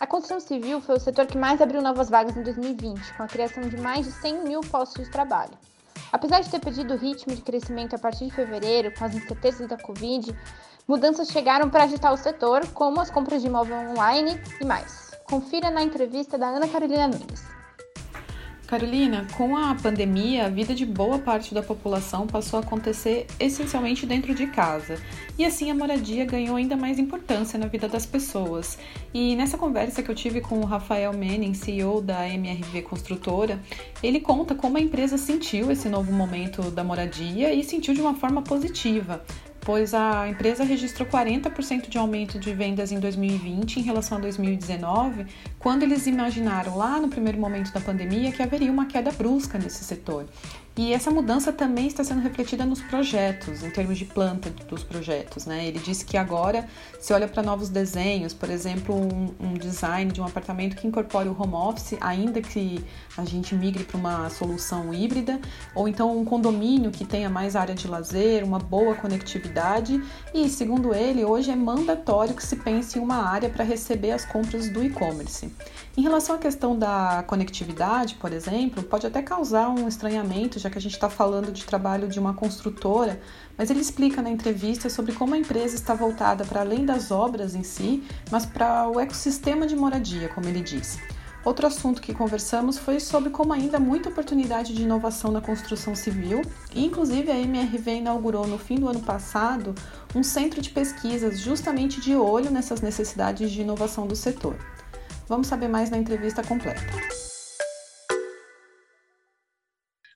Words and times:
A 0.00 0.06
construção 0.06 0.40
civil 0.40 0.80
foi 0.80 0.96
o 0.96 0.98
setor 0.98 1.26
que 1.26 1.36
mais 1.36 1.60
abriu 1.60 1.82
novas 1.82 2.08
vagas 2.08 2.34
em 2.34 2.42
2020, 2.42 3.14
com 3.18 3.22
a 3.22 3.26
criação 3.26 3.62
de 3.68 3.76
mais 3.76 4.06
de 4.06 4.12
100 4.12 4.44
mil 4.44 4.62
postos 4.62 5.04
de 5.04 5.10
trabalho. 5.10 5.52
Apesar 6.10 6.40
de 6.40 6.48
ter 6.48 6.58
perdido 6.58 6.94
o 6.94 6.96
ritmo 6.96 7.34
de 7.34 7.42
crescimento 7.42 7.94
a 7.94 7.98
partir 7.98 8.24
de 8.24 8.30
fevereiro, 8.30 8.94
com 8.98 9.04
as 9.04 9.14
incertezas 9.14 9.68
da 9.68 9.76
Covid, 9.76 10.34
mudanças 10.88 11.28
chegaram 11.28 11.68
para 11.68 11.84
agitar 11.84 12.14
o 12.14 12.16
setor, 12.16 12.66
como 12.68 12.98
as 12.98 13.10
compras 13.10 13.42
de 13.42 13.48
imóvel 13.48 13.76
online 13.76 14.40
e 14.58 14.64
mais. 14.64 15.10
Confira 15.24 15.70
na 15.70 15.82
entrevista 15.82 16.38
da 16.38 16.48
Ana 16.48 16.66
Carolina 16.66 17.06
Nunes. 17.06 17.49
Carolina, 18.70 19.26
com 19.36 19.56
a 19.56 19.74
pandemia, 19.74 20.46
a 20.46 20.48
vida 20.48 20.72
de 20.72 20.86
boa 20.86 21.18
parte 21.18 21.52
da 21.52 21.60
população 21.60 22.24
passou 22.24 22.56
a 22.56 22.62
acontecer 22.62 23.26
essencialmente 23.40 24.06
dentro 24.06 24.32
de 24.32 24.46
casa. 24.46 24.96
E 25.36 25.44
assim 25.44 25.72
a 25.72 25.74
moradia 25.74 26.24
ganhou 26.24 26.54
ainda 26.54 26.76
mais 26.76 26.96
importância 26.96 27.58
na 27.58 27.66
vida 27.66 27.88
das 27.88 28.06
pessoas. 28.06 28.78
E 29.12 29.34
nessa 29.34 29.58
conversa 29.58 30.04
que 30.04 30.08
eu 30.08 30.14
tive 30.14 30.40
com 30.40 30.60
o 30.60 30.64
Rafael 30.64 31.12
Menning, 31.12 31.52
CEO 31.52 32.00
da 32.00 32.28
MRV 32.28 32.82
Construtora, 32.82 33.60
ele 34.00 34.20
conta 34.20 34.54
como 34.54 34.76
a 34.76 34.80
empresa 34.80 35.18
sentiu 35.18 35.72
esse 35.72 35.88
novo 35.88 36.12
momento 36.12 36.62
da 36.70 36.84
moradia 36.84 37.52
e 37.52 37.64
sentiu 37.64 37.92
de 37.92 38.00
uma 38.00 38.14
forma 38.14 38.40
positiva, 38.40 39.20
pois 39.60 39.94
a 39.94 40.28
empresa 40.28 40.64
registrou 40.64 41.06
40% 41.08 41.88
de 41.88 41.98
aumento 41.98 42.38
de 42.38 42.52
vendas 42.54 42.90
em 42.92 42.98
2020 42.98 43.78
em 43.78 43.82
relação 43.82 44.18
a 44.18 44.20
2019, 44.20 45.26
quando 45.58 45.82
eles 45.82 46.06
imaginaram 46.06 46.76
lá 46.76 46.98
no 46.98 47.08
primeiro 47.08 47.38
momento 47.38 47.72
da 47.72 47.80
pandemia 47.80 48.32
que 48.32 48.42
haveria 48.42 48.70
uma 48.70 48.86
queda 48.86 49.12
brusca 49.12 49.58
nesse 49.58 49.84
setor. 49.84 50.26
E 50.76 50.94
essa 50.94 51.10
mudança 51.10 51.52
também 51.52 51.88
está 51.88 52.02
sendo 52.02 52.22
refletida 52.22 52.64
nos 52.64 52.80
projetos, 52.80 53.62
em 53.62 53.70
termos 53.70 53.98
de 53.98 54.04
planta 54.04 54.48
dos 54.66 54.82
projetos. 54.82 55.44
Né? 55.44 55.66
Ele 55.66 55.78
disse 55.78 56.04
que 56.04 56.16
agora 56.16 56.66
se 56.98 57.12
olha 57.12 57.28
para 57.28 57.42
novos 57.42 57.68
desenhos, 57.68 58.32
por 58.32 58.48
exemplo, 58.48 58.94
um, 58.94 59.34
um, 59.40 59.54
design 59.54 60.10
de 60.12 60.20
um 60.20 60.24
apartamento 60.24 60.76
que 60.76 60.86
incorpore 60.86 61.28
o 61.28 61.36
home 61.38 61.54
office, 61.54 61.98
ainda 62.00 62.40
que 62.40 62.82
a 63.16 63.24
gente 63.24 63.54
migre 63.54 63.84
para 63.84 63.96
uma 63.96 64.30
solução 64.30 64.92
híbrida, 64.94 65.40
ou 65.74 65.88
então 65.88 66.16
um 66.16 66.24
condomínio 66.24 66.90
que 66.90 67.04
tenha 67.04 67.28
mais 67.28 67.56
área 67.56 67.74
de 67.74 67.88
lazer, 67.88 68.44
uma 68.44 68.58
boa 68.58 68.94
conectividade. 68.94 70.02
E, 70.32 70.48
segundo 70.48 70.94
ele, 70.94 71.24
hoje 71.24 71.50
é 71.50 71.56
mandatório 71.56 72.34
que 72.34 72.44
se 72.44 72.56
pense 72.56 72.98
em 72.98 73.02
uma 73.02 73.28
área 73.28 73.50
para 73.50 73.64
receber 73.64 74.12
as 74.12 74.24
compras 74.24 74.68
do 74.68 74.84
e-commerce. 74.84 75.52
Em 75.96 76.02
relação 76.02 76.36
à 76.36 76.38
questão 76.38 76.78
da 76.78 77.24
conectividade, 77.26 78.14
por 78.14 78.32
exemplo, 78.32 78.82
pode 78.82 79.06
até 79.06 79.20
causar 79.20 79.68
um 79.68 79.88
estranhamento, 79.88 80.58
já 80.58 80.70
que 80.70 80.78
a 80.78 80.80
gente 80.80 80.94
está 80.94 81.10
falando 81.10 81.52
de 81.52 81.64
trabalho 81.64 82.08
de 82.08 82.18
uma 82.18 82.32
construtora, 82.32 83.20
mas 83.58 83.70
ele 83.70 83.80
explica 83.80 84.22
na 84.22 84.30
entrevista 84.30 84.88
sobre 84.88 85.12
como 85.12 85.34
a 85.34 85.38
empresa 85.38 85.74
está 85.74 85.92
voltada 85.92 86.44
para 86.44 86.60
além 86.60 86.86
das 86.86 87.10
obras 87.10 87.54
em 87.54 87.62
si, 87.62 88.04
mas 88.30 88.46
para 88.46 88.88
o 88.88 89.00
ecossistema 89.00 89.66
de 89.66 89.74
moradia, 89.74 90.28
como 90.28 90.48
ele 90.48 90.60
diz. 90.60 90.98
Outro 91.42 91.66
assunto 91.66 92.02
que 92.02 92.12
conversamos 92.12 92.76
foi 92.76 93.00
sobre 93.00 93.30
como 93.30 93.54
ainda 93.54 93.78
há 93.78 93.80
muita 93.80 94.10
oportunidade 94.10 94.74
de 94.74 94.82
inovação 94.82 95.32
na 95.32 95.40
construção 95.40 95.94
civil, 95.94 96.42
e 96.74 96.84
inclusive 96.84 97.30
a 97.30 97.38
MRV 97.38 97.92
inaugurou 97.92 98.46
no 98.46 98.58
fim 98.58 98.74
do 98.74 98.88
ano 98.88 99.00
passado 99.00 99.74
um 100.14 100.22
centro 100.22 100.60
de 100.60 100.68
pesquisas 100.68 101.40
justamente 101.40 101.98
de 101.98 102.14
olho 102.14 102.50
nessas 102.50 102.82
necessidades 102.82 103.50
de 103.50 103.62
inovação 103.62 104.06
do 104.06 104.14
setor. 104.14 104.54
Vamos 105.26 105.46
saber 105.46 105.68
mais 105.68 105.88
na 105.88 105.96
entrevista 105.96 106.42
completa. 106.42 106.82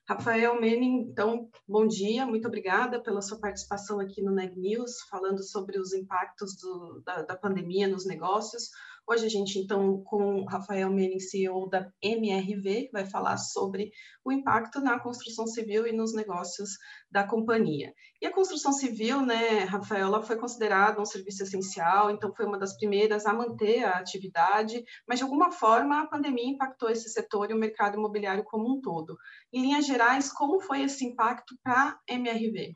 Rafael 0.07 0.61
Menin, 0.61 1.07
então, 1.09 1.49
bom 1.67 1.87
dia, 1.87 2.27
muito 2.27 2.47
obrigada 2.47 3.01
pela 3.01 3.23
sua 3.23 3.39
participação 3.39 3.99
aqui 3.99 4.21
no 4.21 4.31
Neg 4.31 4.55
News, 4.55 5.01
falando 5.09 5.41
sobre 5.41 5.79
os 5.79 5.93
impactos 5.93 6.55
do, 6.57 7.01
da, 7.03 7.23
da 7.23 7.35
pandemia 7.35 7.87
nos 7.87 8.05
negócios. 8.05 8.69
Hoje 9.07 9.27
a 9.27 9.29
gente, 9.29 9.59
então, 9.59 10.01
com 10.01 10.45
Rafael 10.45 10.89
Menin, 10.89 11.19
CEO 11.19 11.69
da 11.69 11.87
MRV, 12.01 12.89
vai 12.91 13.05
falar 13.05 13.37
sobre 13.37 13.91
o 14.23 14.31
impacto 14.31 14.81
na 14.81 14.99
construção 14.99 15.45
civil 15.45 15.85
e 15.85 15.91
nos 15.91 16.15
negócios 16.15 16.71
da 17.11 17.23
companhia. 17.23 17.93
E 18.19 18.25
a 18.25 18.33
construção 18.33 18.73
civil, 18.73 19.21
né, 19.21 19.59
Rafael, 19.65 20.07
ela 20.07 20.23
foi 20.23 20.37
considerada 20.37 20.99
um 20.99 21.05
serviço 21.05 21.43
essencial, 21.43 22.09
então 22.09 22.33
foi 22.33 22.47
uma 22.47 22.57
das 22.57 22.75
primeiras 22.77 23.27
a 23.27 23.33
manter 23.33 23.83
a 23.83 23.99
atividade, 23.99 24.83
mas 25.07 25.19
de 25.19 25.23
alguma 25.23 25.51
forma 25.51 26.01
a 26.01 26.07
pandemia 26.07 26.49
impactou 26.49 26.89
esse 26.89 27.07
setor 27.07 27.51
e 27.51 27.53
o 27.53 27.59
mercado 27.59 27.97
imobiliário 27.99 28.43
como 28.43 28.67
um 28.67 28.81
todo. 28.81 29.15
Em 29.53 29.61
linhas 29.61 29.85
gerais, 29.85 30.33
como 30.33 30.59
foi 30.59 30.81
esse 30.81 31.05
impacto 31.05 31.55
para 31.63 31.89
a 31.89 31.99
MRV? 32.11 32.75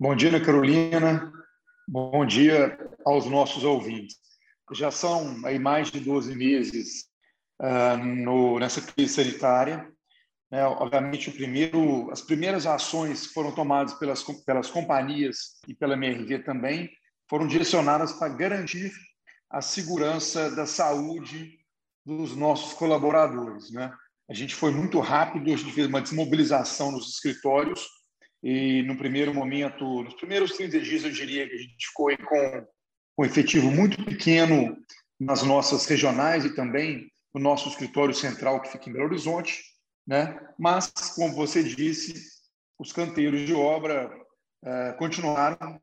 Bom 0.00 0.16
dia, 0.16 0.42
Carolina. 0.42 1.30
Bom 1.86 2.24
dia 2.24 2.78
aos 3.04 3.26
nossos 3.26 3.64
ouvintes 3.64 4.28
já 4.72 4.90
são 4.90 5.40
aí 5.44 5.58
mais 5.58 5.90
de 5.90 6.00
12 6.00 6.34
meses 6.34 7.06
uh, 7.60 7.96
no, 7.96 8.58
nessa 8.58 8.80
crise 8.80 9.14
sanitária. 9.14 9.90
Né? 10.50 10.64
Obviamente, 10.64 11.30
primeiro, 11.30 12.10
as 12.10 12.20
primeiras 12.20 12.66
ações 12.66 13.26
que 13.26 13.34
foram 13.34 13.54
tomadas 13.54 13.94
pelas, 13.94 14.22
pelas 14.44 14.70
companhias 14.70 15.58
e 15.66 15.74
pela 15.74 15.94
MRV 15.94 16.40
também 16.40 16.90
foram 17.28 17.46
direcionadas 17.46 18.12
para 18.12 18.28
garantir 18.28 18.92
a 19.50 19.60
segurança 19.60 20.50
da 20.54 20.66
saúde 20.66 21.58
dos 22.04 22.34
nossos 22.34 22.72
colaboradores. 22.74 23.70
Né? 23.70 23.92
A 24.28 24.34
gente 24.34 24.54
foi 24.54 24.70
muito 24.70 24.98
rápido, 25.00 25.52
a 25.52 25.56
gente 25.56 25.72
fez 25.72 25.86
uma 25.86 26.00
desmobilização 26.00 26.90
nos 26.90 27.08
escritórios 27.08 27.86
e 28.42 28.82
no 28.82 28.96
primeiro 28.96 29.34
momento, 29.34 30.02
nos 30.02 30.14
primeiros 30.14 30.52
30 30.52 30.80
dias, 30.80 31.04
eu 31.04 31.10
diria 31.10 31.48
que 31.48 31.54
a 31.54 31.58
gente 31.58 31.86
ficou 31.88 32.16
com 32.18 32.66
um 33.18 33.24
efetivo 33.24 33.70
muito 33.70 34.04
pequeno 34.04 34.78
nas 35.18 35.42
nossas 35.42 35.84
regionais 35.86 36.44
e 36.44 36.54
também 36.54 37.10
no 37.34 37.40
nosso 37.40 37.68
escritório 37.68 38.14
central 38.14 38.62
que 38.62 38.70
fica 38.70 38.88
em 38.88 38.92
Belo 38.92 39.06
Horizonte, 39.06 39.60
né? 40.06 40.38
Mas, 40.58 40.90
como 41.16 41.34
você 41.34 41.62
disse, 41.62 42.14
os 42.78 42.92
canteiros 42.92 43.44
de 43.44 43.52
obra 43.52 44.08
uh, 44.64 44.96
continuaram. 44.96 45.80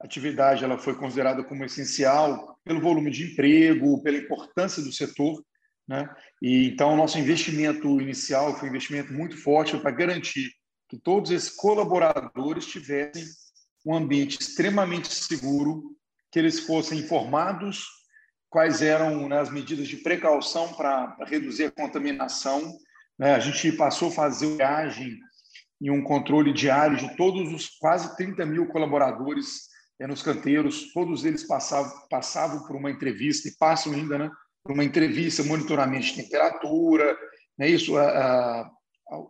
A 0.00 0.04
atividade 0.04 0.64
ela 0.64 0.78
foi 0.78 0.96
considerada 0.96 1.44
como 1.44 1.64
essencial 1.64 2.58
pelo 2.64 2.80
volume 2.80 3.10
de 3.10 3.32
emprego, 3.32 4.02
pela 4.02 4.16
importância 4.16 4.82
do 4.82 4.90
setor, 4.90 5.44
né? 5.86 6.08
E 6.40 6.68
então 6.68 6.96
nosso 6.96 7.18
investimento 7.18 8.00
inicial 8.00 8.56
foi 8.56 8.68
um 8.68 8.70
investimento 8.70 9.12
muito 9.12 9.36
forte 9.36 9.76
para 9.78 9.90
garantir 9.90 10.50
que 10.88 10.98
todos 10.98 11.30
esses 11.30 11.50
colaboradores 11.50 12.66
tivessem 12.66 13.24
um 13.84 13.94
ambiente 13.94 14.40
extremamente 14.40 15.12
seguro 15.12 15.96
que 16.32 16.38
eles 16.38 16.60
fossem 16.60 16.98
informados 16.98 17.86
quais 18.48 18.82
eram 18.82 19.28
né, 19.28 19.38
as 19.38 19.50
medidas 19.50 19.86
de 19.86 19.98
precaução 19.98 20.72
para 20.74 21.16
reduzir 21.26 21.64
a 21.64 21.70
contaminação. 21.70 22.76
Né? 23.18 23.34
A 23.34 23.38
gente 23.38 23.70
passou 23.72 24.08
a 24.08 24.12
fazer 24.12 24.56
viagem 24.56 25.18
e 25.80 25.90
um 25.90 26.02
controle 26.02 26.52
diário 26.52 26.96
de 26.96 27.16
todos 27.16 27.52
os 27.52 27.68
quase 27.78 28.16
30 28.16 28.44
mil 28.46 28.66
colaboradores 28.66 29.68
é, 30.00 30.06
nos 30.06 30.22
canteiros. 30.22 30.92
Todos 30.92 31.24
eles 31.24 31.44
passavam, 31.44 31.92
passavam 32.10 32.66
por 32.66 32.76
uma 32.76 32.90
entrevista 32.90 33.48
e 33.48 33.56
passam 33.56 33.92
ainda 33.92 34.18
né, 34.18 34.30
por 34.62 34.72
uma 34.72 34.84
entrevista, 34.84 35.42
monitoramento 35.42 36.06
de 36.06 36.22
temperatura, 36.22 37.16
né, 37.58 37.68
isso, 37.68 37.96
a, 37.96 38.62
a, 38.62 38.70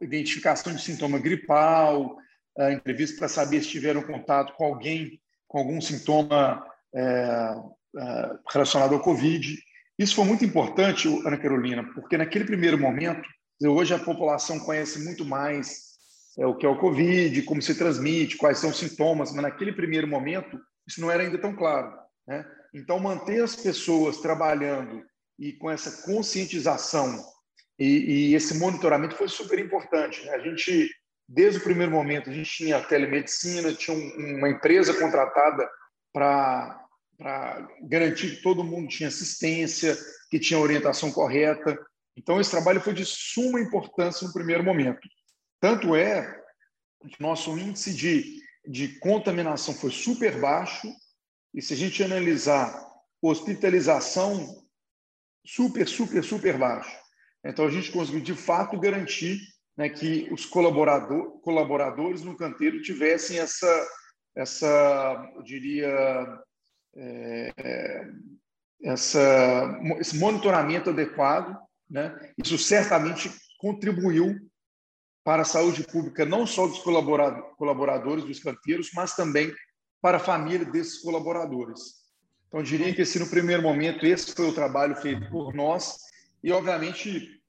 identificação 0.01 0.75
de 0.75 0.83
sintoma 0.83 1.19
gripal, 1.19 2.17
a 2.59 2.73
entrevista 2.73 3.19
para 3.19 3.29
saber 3.29 3.63
se 3.63 3.71
tiveram 3.71 4.03
contato 4.03 4.53
com 4.55 4.65
alguém 4.65 5.21
com 5.49 5.59
algum 5.59 5.81
sintoma 5.81 6.65
é, 6.95 7.55
é, 7.99 8.31
relacionado 8.51 8.95
ao 8.95 9.01
Covid. 9.01 9.59
Isso 9.99 10.15
foi 10.15 10.25
muito 10.25 10.45
importante, 10.45 11.09
Ana 11.27 11.37
Carolina, 11.37 11.85
porque 11.95 12.17
naquele 12.17 12.45
primeiro 12.45 12.79
momento, 12.79 13.23
hoje 13.65 13.95
a 13.95 13.99
população 13.99 14.59
conhece 14.59 15.05
muito 15.05 15.25
mais 15.25 15.93
é, 16.39 16.47
o 16.47 16.57
que 16.57 16.67
é 16.67 16.69
o 16.69 16.79
Covid, 16.79 17.43
como 17.43 17.61
se 17.61 17.75
transmite, 17.75 18.37
quais 18.37 18.59
são 18.59 18.71
os 18.71 18.79
sintomas, 18.79 19.33
mas 19.33 19.43
naquele 19.43 19.73
primeiro 19.73 20.07
momento 20.07 20.59
isso 20.87 21.01
não 21.01 21.11
era 21.11 21.23
ainda 21.23 21.39
tão 21.39 21.55
claro. 21.55 21.93
Né? 22.27 22.45
Então, 22.75 22.99
manter 22.99 23.43
as 23.43 23.55
pessoas 23.55 24.19
trabalhando 24.19 25.03
e 25.39 25.53
com 25.53 25.71
essa 25.71 26.03
conscientização 26.05 27.23
e, 27.79 28.31
e 28.31 28.35
esse 28.35 28.59
monitoramento 28.59 29.17
foi 29.17 29.29
super 29.29 29.59
importante. 29.59 30.25
Né? 30.25 30.33
A 30.33 30.39
gente, 30.39 30.91
desde 31.29 31.59
o 31.59 31.63
primeiro 31.63 31.93
momento, 31.93 32.31
a 32.31 32.33
gente 32.33 32.51
tinha 32.51 32.81
telemedicina, 32.81 33.75
tinha 33.75 33.97
um, 33.97 34.39
uma 34.39 34.49
empresa 34.49 34.95
contratada 34.95 35.69
para 36.13 36.82
para 37.19 37.69
garantir 37.83 38.37
que 38.37 38.43
todo 38.43 38.65
mundo 38.65 38.89
tinha 38.89 39.09
assistência, 39.09 39.97
que 40.31 40.39
tinha 40.39 40.59
orientação 40.59 41.13
correta. 41.13 41.79
Então, 42.17 42.41
esse 42.41 42.51
trabalho 42.51 42.81
foi 42.81 42.95
de 42.95 43.05
suma 43.05 43.61
importância 43.61 44.27
no 44.27 44.33
primeiro 44.33 44.65
momento. 44.65 45.01
Tanto 45.61 45.95
é 45.95 46.41
que 47.09 47.21
nosso 47.21 47.57
índice 47.59 47.95
de, 47.95 48.41
de 48.67 48.99
contaminação 49.01 49.75
foi 49.75 49.91
super 49.91 50.41
baixo, 50.41 50.89
e 51.55 51.61
se 51.61 51.75
a 51.75 51.77
gente 51.77 52.03
analisar 52.03 52.93
hospitalização, 53.21 54.63
super, 55.47 55.87
super, 55.87 56.25
super 56.25 56.59
baixo. 56.59 56.97
Então, 57.45 57.67
a 57.67 57.71
gente 57.71 57.93
conseguiu, 57.93 58.21
de 58.21 58.35
fato, 58.35 58.79
garantir 58.79 59.39
né, 59.77 59.89
que 59.89 60.29
os 60.33 60.45
colaborador, 60.47 61.41
colaboradores 61.41 62.23
no 62.23 62.37
canteiro 62.37 62.83
tivessem 62.83 63.39
essa, 63.39 63.89
essa 64.37 65.33
eu 65.37 65.43
diria, 65.43 65.89
é, 66.97 68.07
essa, 68.83 69.81
esse 69.99 70.19
monitoramento 70.19 70.91
adequado. 70.91 71.57
Né? 71.89 72.33
Isso 72.39 72.59
certamente 72.59 73.31
contribuiu 73.59 74.37
para 75.25 75.43
a 75.43 75.47
saúde 75.47 75.85
pública, 75.85 76.25
não 76.25 76.47
só 76.47 76.67
dos 76.67 76.81
colaboradores 76.81 78.25
dos 78.25 78.41
canteiros, 78.41 78.91
mas 78.93 79.15
também 79.15 79.53
para 80.01 80.17
a 80.17 80.21
família 80.21 80.67
desses 80.67 81.01
colaboradores. 81.01 82.03
Então, 82.49 82.61
eu 82.61 82.65
diria 82.65 82.93
que, 82.93 83.03
assim, 83.03 83.21
no 83.21 83.29
primeiro 83.29 83.63
momento, 83.63 84.05
esse 84.05 84.35
foi 84.35 84.49
o 84.49 84.55
trabalho 84.55 84.97
feito 84.97 85.31
por 85.31 85.55
nós 85.55 85.97
e, 86.43 86.51
obviamente, 86.51 87.41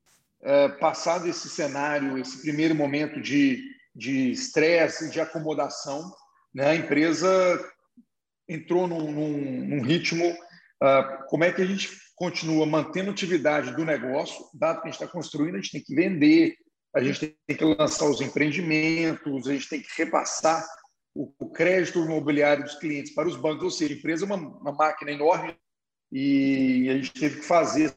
é, 0.44 0.70
passado 0.70 1.28
esse 1.28 1.50
cenário, 1.50 2.18
esse 2.18 2.42
primeiro 2.42 2.76
momento 2.76 3.20
de 3.20 3.60
estresse, 4.32 5.08
de, 5.08 5.14
de 5.14 5.22
acomodação, 5.22 6.14
né, 6.54 6.68
a 6.68 6.76
empresa 6.76 7.28
entrou 8.48 8.88
num, 8.88 9.12
num, 9.12 9.66
num 9.66 9.82
ritmo. 9.82 10.26
Uh, 10.26 11.28
como 11.28 11.44
é 11.44 11.52
que 11.52 11.62
a 11.62 11.66
gente 11.66 11.90
continua 12.16 12.66
mantendo 12.66 13.12
atividade 13.12 13.76
do 13.76 13.86
negócio, 13.86 14.46
dado 14.54 14.82
que 14.82 14.88
a 14.88 14.92
gente 14.92 15.02
está 15.02 15.12
construindo, 15.12 15.56
a 15.56 15.58
gente 15.60 15.72
tem 15.72 15.84
que 15.84 15.96
vender, 15.96 16.56
a 16.96 17.02
gente 17.04 17.36
tem 17.48 17.58
que 17.58 17.66
lançar 17.66 18.06
os 18.06 18.22
empreendimentos, 18.22 19.48
a 19.48 19.54
gente 19.54 19.70
tem 19.70 19.82
que 19.82 19.88
repassar 19.98 20.64
o, 21.16 21.34
o 21.40 21.50
crédito 21.50 22.00
imobiliário 22.00 22.64
dos 22.64 22.76
clientes 22.76 23.14
para 23.14 23.28
os 23.28 23.36
bancos, 23.36 23.64
ou 23.64 23.72
seja, 23.72 23.94
a 23.94 23.98
empresa 23.98 24.26
é 24.26 24.28
uma, 24.28 24.36
uma 24.36 24.72
máquina 24.72 25.12
enorme 25.12 25.56
e 26.12 26.88
a 26.90 26.94
gente 26.94 27.14
teve 27.14 27.40
que 27.40 27.46
fazer 27.46 27.94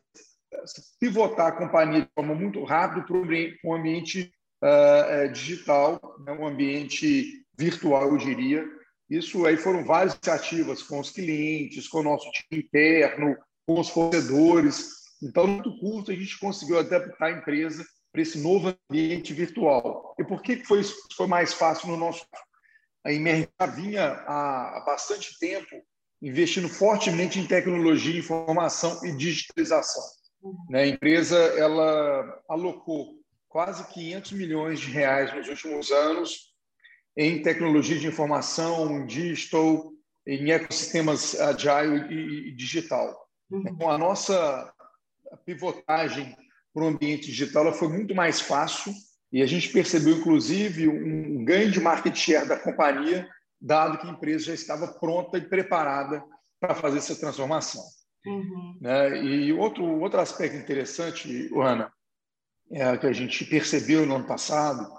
pivotar 0.99 1.49
a 1.49 1.53
companhia 1.53 2.03
de 2.03 2.09
forma 2.15 2.35
muito 2.35 2.65
rápida 2.65 3.05
para 3.07 3.17
um 3.17 3.75
ambiente 3.75 4.33
uh, 4.63 5.31
digital, 5.33 6.01
né, 6.25 6.33
um 6.33 6.47
ambiente 6.47 7.45
virtual, 7.59 8.09
eu 8.09 8.17
diria. 8.17 8.65
Isso 9.09 9.47
aí 9.47 9.57
foram 9.57 9.85
várias 9.85 10.15
iniciativas 10.15 10.83
com 10.83 10.99
os 10.99 11.11
clientes, 11.11 11.89
com 11.89 12.01
o 12.01 12.03
nosso 12.03 12.29
time 12.33 12.63
interno, 12.63 13.37
com 13.67 13.81
os 13.81 13.89
fornecedores. 13.89 14.91
Então, 15.23 15.47
muito 15.47 15.79
curto, 15.79 16.11
a 16.11 16.15
gente 16.15 16.39
conseguiu 16.39 16.79
adaptar 16.79 17.27
a 17.27 17.33
empresa 17.33 17.85
para 18.13 18.23
esse 18.23 18.39
novo 18.39 18.77
ambiente 18.91 19.33
virtual. 19.33 20.15
E 20.19 20.25
por 20.25 20.43
que 20.43 20.65
foi, 20.65 20.83
foi 21.17 21.27
mais 21.27 21.53
fácil 21.53 21.89
no 21.89 21.97
nosso 21.97 22.27
A 23.05 23.13
MR 23.13 23.49
vinha 23.77 24.25
há 24.27 24.83
bastante 24.87 25.39
tempo 25.39 25.77
investindo 26.21 26.69
fortemente 26.69 27.39
em 27.39 27.47
tecnologia, 27.47 28.19
informação 28.19 29.05
e 29.05 29.15
digitalização. 29.17 30.03
Né? 30.69 30.83
A 30.83 30.87
empresa 30.87 31.37
ela 31.37 32.43
alocou 32.49 33.15
quase 33.49 33.87
500 33.93 34.33
milhões 34.33 34.81
de 34.81 34.91
reais 34.91 35.35
nos 35.35 35.49
últimos 35.49 35.91
anos 35.91 36.56
em 37.17 37.43
tecnologia 37.43 37.99
de 37.99 38.07
informação, 38.07 39.07
digital, 39.07 39.91
em 40.27 40.51
ecossistemas 40.51 41.39
agile 41.41 42.49
e, 42.49 42.53
digital. 42.53 43.29
Uhum. 43.51 43.65
Então, 43.67 43.91
a 43.91 43.97
nossa 43.97 44.73
pivotagem 45.45 46.37
para 46.75 46.85
o 46.85 46.89
ambiente 46.89 47.27
digital 47.27 47.73
foi 47.73 47.89
muito 47.89 48.15
mais 48.15 48.41
fácil 48.41 48.93
e 49.33 49.43
a 49.43 49.47
gente 49.47 49.71
percebeu, 49.71 50.19
inclusive, 50.19 50.89
um 50.89 51.45
ganho 51.45 51.71
de 51.71 51.81
market 51.81 52.15
share 52.15 52.47
da 52.47 52.59
companhia, 52.59 53.29
dado 53.61 53.99
que 53.99 54.07
a 54.07 54.11
empresa 54.11 54.47
já 54.47 54.55
estava 54.55 54.87
pronta 54.87 55.39
e 55.39 55.49
preparada 55.49 56.23
para 56.61 56.75
fazer 56.75 56.99
essa 56.99 57.17
transformação. 57.17 57.83
Uhum. 58.27 58.79
Né? 58.81 59.23
E 59.25 59.53
outro, 59.53 59.85
outro 60.01 60.21
aspecto 60.21 60.57
interessante, 60.57 61.51
Ana, 61.55 61.93
é 62.71 62.97
que 62.97 63.07
a 63.07 63.13
gente 63.13 63.45
percebeu 63.45 64.05
no 64.05 64.17
ano 64.17 64.27
passado, 64.27 64.91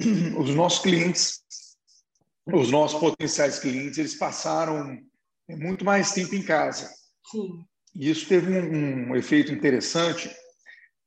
os 0.38 0.54
nossos 0.54 0.80
clientes, 0.80 1.42
os 2.46 2.70
nossos 2.70 2.98
potenciais 2.98 3.58
clientes, 3.58 3.98
eles 3.98 4.14
passaram 4.16 4.98
muito 5.48 5.84
mais 5.84 6.12
tempo 6.12 6.34
em 6.34 6.42
casa. 6.42 6.90
Sim. 7.30 7.64
E 7.94 8.10
isso 8.10 8.28
teve 8.28 8.58
um, 8.58 9.10
um 9.10 9.16
efeito 9.16 9.52
interessante. 9.52 10.34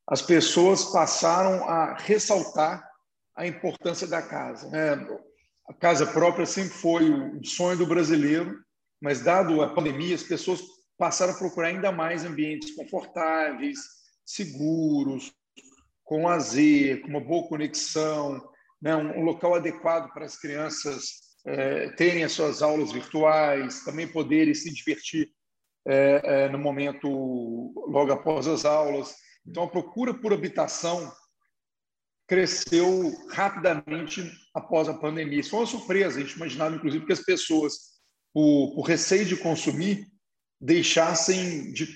As 0.07 0.21
pessoas 0.21 0.85
passaram 0.85 1.67
a 1.67 1.95
ressaltar 1.97 2.87
a 3.35 3.45
importância 3.45 4.07
da 4.07 4.21
casa. 4.21 4.69
Né? 4.69 5.07
A 5.67 5.73
casa 5.73 6.07
própria 6.07 6.45
sempre 6.45 6.73
foi 6.73 7.09
o 7.09 7.43
sonho 7.43 7.77
do 7.77 7.85
brasileiro, 7.85 8.57
mas 9.01 9.21
dado 9.21 9.61
a 9.61 9.73
pandemia, 9.73 10.15
as 10.15 10.23
pessoas 10.23 10.61
passaram 10.97 11.33
a 11.33 11.37
procurar 11.37 11.67
ainda 11.67 11.91
mais 11.91 12.25
ambientes 12.25 12.73
confortáveis, 12.73 13.77
seguros, 14.25 15.31
com 16.03 16.25
lazer, 16.25 17.01
com 17.01 17.09
uma 17.09 17.19
boa 17.19 17.47
conexão, 17.47 18.41
né, 18.81 18.95
um, 18.95 19.23
local 19.23 19.55
adequado 19.55 20.11
para 20.13 20.25
as 20.25 20.37
crianças 20.37 21.27
é, 21.45 21.89
terem 21.91 22.23
as 22.23 22.33
suas 22.33 22.61
aulas 22.61 22.91
virtuais, 22.91 23.83
também 23.83 24.07
poderem 24.07 24.53
se 24.53 24.73
divertir 24.73 25.29
é, 25.87 26.21
é, 26.23 26.49
no 26.49 26.59
momento 26.59 27.07
logo 27.87 28.11
após 28.11 28.47
as 28.47 28.65
aulas. 28.65 29.15
Então, 29.45 29.63
a 29.63 29.69
procura 29.69 30.13
por 30.13 30.33
habitação 30.33 31.11
cresceu 32.27 33.13
rapidamente 33.29 34.29
após 34.53 34.89
a 34.89 34.93
pandemia. 34.93 35.39
Isso 35.39 35.51
foi 35.51 35.59
uma 35.59 35.65
surpresa. 35.65 36.19
A 36.19 36.21
gente 36.21 36.35
imaginava, 36.35 36.75
inclusive, 36.75 37.05
que 37.05 37.13
as 37.13 37.23
pessoas, 37.23 37.73
por, 38.33 38.75
por 38.75 38.81
receio 38.81 39.25
de 39.25 39.37
consumir, 39.37 40.05
deixassem 40.59 41.71
de, 41.71 41.87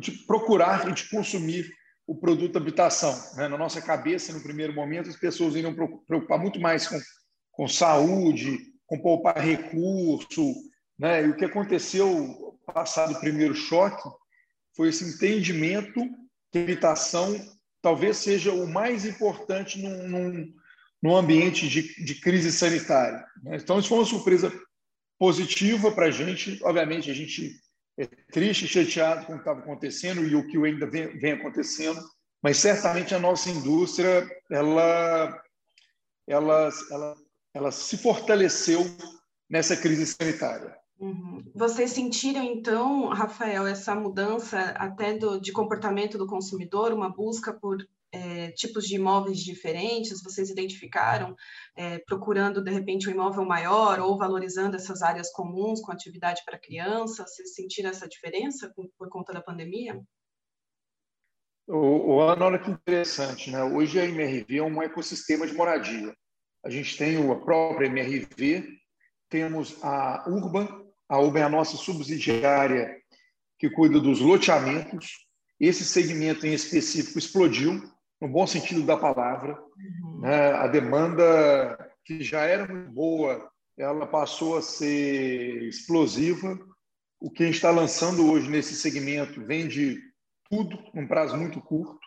de 0.00 0.10
procurar 0.26 0.88
e 0.88 0.92
de 0.92 1.08
consumir 1.08 1.70
o 2.10 2.16
produto 2.16 2.56
habitação. 2.56 3.16
Né? 3.36 3.46
Na 3.46 3.56
nossa 3.56 3.80
cabeça, 3.80 4.32
no 4.32 4.42
primeiro 4.42 4.74
momento, 4.74 5.08
as 5.08 5.14
pessoas 5.14 5.54
iriam 5.54 5.72
preocupar 6.08 6.40
muito 6.40 6.58
mais 6.58 6.88
com, 6.88 7.00
com 7.52 7.68
saúde, 7.68 8.58
com 8.84 9.00
poupar 9.00 9.38
recurso. 9.38 10.52
Né? 10.98 11.24
E 11.24 11.28
o 11.28 11.36
que 11.36 11.44
aconteceu, 11.44 12.58
passado 12.66 13.12
o 13.12 13.20
primeiro 13.20 13.54
choque, 13.54 14.02
foi 14.76 14.88
esse 14.88 15.04
entendimento 15.04 16.00
que 16.50 16.58
habitação 16.58 17.32
talvez 17.80 18.16
seja 18.16 18.52
o 18.52 18.66
mais 18.66 19.06
importante 19.06 19.80
num, 19.80 20.08
num, 20.08 20.54
num 21.00 21.16
ambiente 21.16 21.68
de, 21.68 21.94
de, 22.04 22.16
crise 22.16 22.50
sanitária. 22.50 23.24
Né? 23.44 23.56
Então, 23.56 23.78
isso 23.78 23.88
foi 23.88 23.98
uma 23.98 24.04
surpresa 24.04 24.52
positiva 25.16 25.92
para 25.92 26.06
a 26.06 26.10
gente. 26.10 26.58
Obviamente, 26.64 27.08
a 27.08 27.14
gente 27.14 27.54
é 28.00 28.06
triste 28.32 28.66
chateado 28.66 29.26
com 29.26 29.32
o 29.32 29.34
que 29.36 29.42
estava 29.42 29.60
acontecendo 29.60 30.24
e 30.24 30.34
o 30.34 30.46
que 30.46 30.56
ainda 30.56 30.86
vem, 30.86 31.18
vem 31.18 31.32
acontecendo, 31.32 32.00
mas 32.42 32.56
certamente 32.56 33.14
a 33.14 33.18
nossa 33.18 33.50
indústria 33.50 34.26
ela, 34.50 35.42
ela, 36.26 36.70
ela, 36.90 37.16
ela 37.52 37.70
se 37.70 37.98
fortaleceu 37.98 38.80
nessa 39.50 39.76
crise 39.76 40.06
sanitária. 40.06 40.74
Uhum. 40.98 41.44
Vocês 41.54 41.90
sentiram, 41.90 42.42
então, 42.42 43.08
Rafael, 43.08 43.66
essa 43.66 43.94
mudança 43.94 44.58
até 44.76 45.18
do, 45.18 45.38
de 45.38 45.52
comportamento 45.52 46.16
do 46.16 46.26
consumidor, 46.26 46.92
uma 46.92 47.10
busca 47.10 47.52
por 47.52 47.86
é, 48.12 48.50
tipos 48.52 48.86
de 48.86 48.96
imóveis 48.96 49.38
diferentes, 49.38 50.22
vocês 50.22 50.50
identificaram, 50.50 51.34
é, 51.76 51.98
procurando 52.00 52.62
de 52.62 52.70
repente 52.70 53.08
um 53.08 53.12
imóvel 53.12 53.44
maior 53.44 54.00
ou 54.00 54.18
valorizando 54.18 54.76
essas 54.76 55.02
áreas 55.02 55.30
comuns 55.32 55.80
com 55.80 55.92
atividade 55.92 56.42
para 56.44 56.58
criança? 56.58 57.26
Vocês 57.26 57.54
sentiram 57.54 57.90
essa 57.90 58.08
diferença 58.08 58.72
por 58.98 59.08
conta 59.08 59.32
da 59.32 59.40
pandemia? 59.40 60.00
O, 61.66 62.14
o 62.14 62.20
Ana, 62.20 62.46
olha 62.46 62.58
que 62.58 62.70
interessante, 62.70 63.50
né? 63.50 63.62
Hoje 63.62 64.00
a 64.00 64.04
MRV 64.04 64.56
é 64.56 64.62
um 64.62 64.82
ecossistema 64.82 65.46
de 65.46 65.52
moradia. 65.52 66.12
A 66.64 66.68
gente 66.68 66.96
tem 66.98 67.30
a 67.30 67.36
própria 67.36 67.86
MRV, 67.86 68.64
temos 69.28 69.76
a 69.82 70.28
Urban, 70.28 70.68
a 71.08 71.18
Urban 71.20 71.40
é 71.40 71.44
a 71.44 71.48
nossa 71.48 71.76
subsidiária 71.76 73.00
que 73.56 73.70
cuida 73.70 74.00
dos 74.00 74.20
loteamentos. 74.20 75.26
Esse 75.60 75.84
segmento 75.84 76.46
em 76.46 76.54
específico 76.54 77.18
explodiu 77.18 77.80
no 78.20 78.28
bom 78.28 78.46
sentido 78.46 78.82
da 78.82 78.96
palavra. 78.96 79.58
Uhum. 79.76 80.20
Né? 80.20 80.52
A 80.52 80.66
demanda, 80.66 81.90
que 82.04 82.22
já 82.22 82.42
era 82.42 82.66
muito 82.66 82.90
boa, 82.90 83.50
ela 83.78 84.06
passou 84.06 84.58
a 84.58 84.62
ser 84.62 85.62
explosiva. 85.62 86.58
O 87.18 87.30
que 87.30 87.42
a 87.42 87.46
gente 87.46 87.56
está 87.56 87.70
lançando 87.70 88.30
hoje 88.30 88.48
nesse 88.50 88.74
segmento 88.74 89.44
vende 89.44 89.98
tudo 90.50 90.78
num 90.92 91.06
prazo 91.06 91.36
muito 91.36 91.60
curto. 91.60 91.98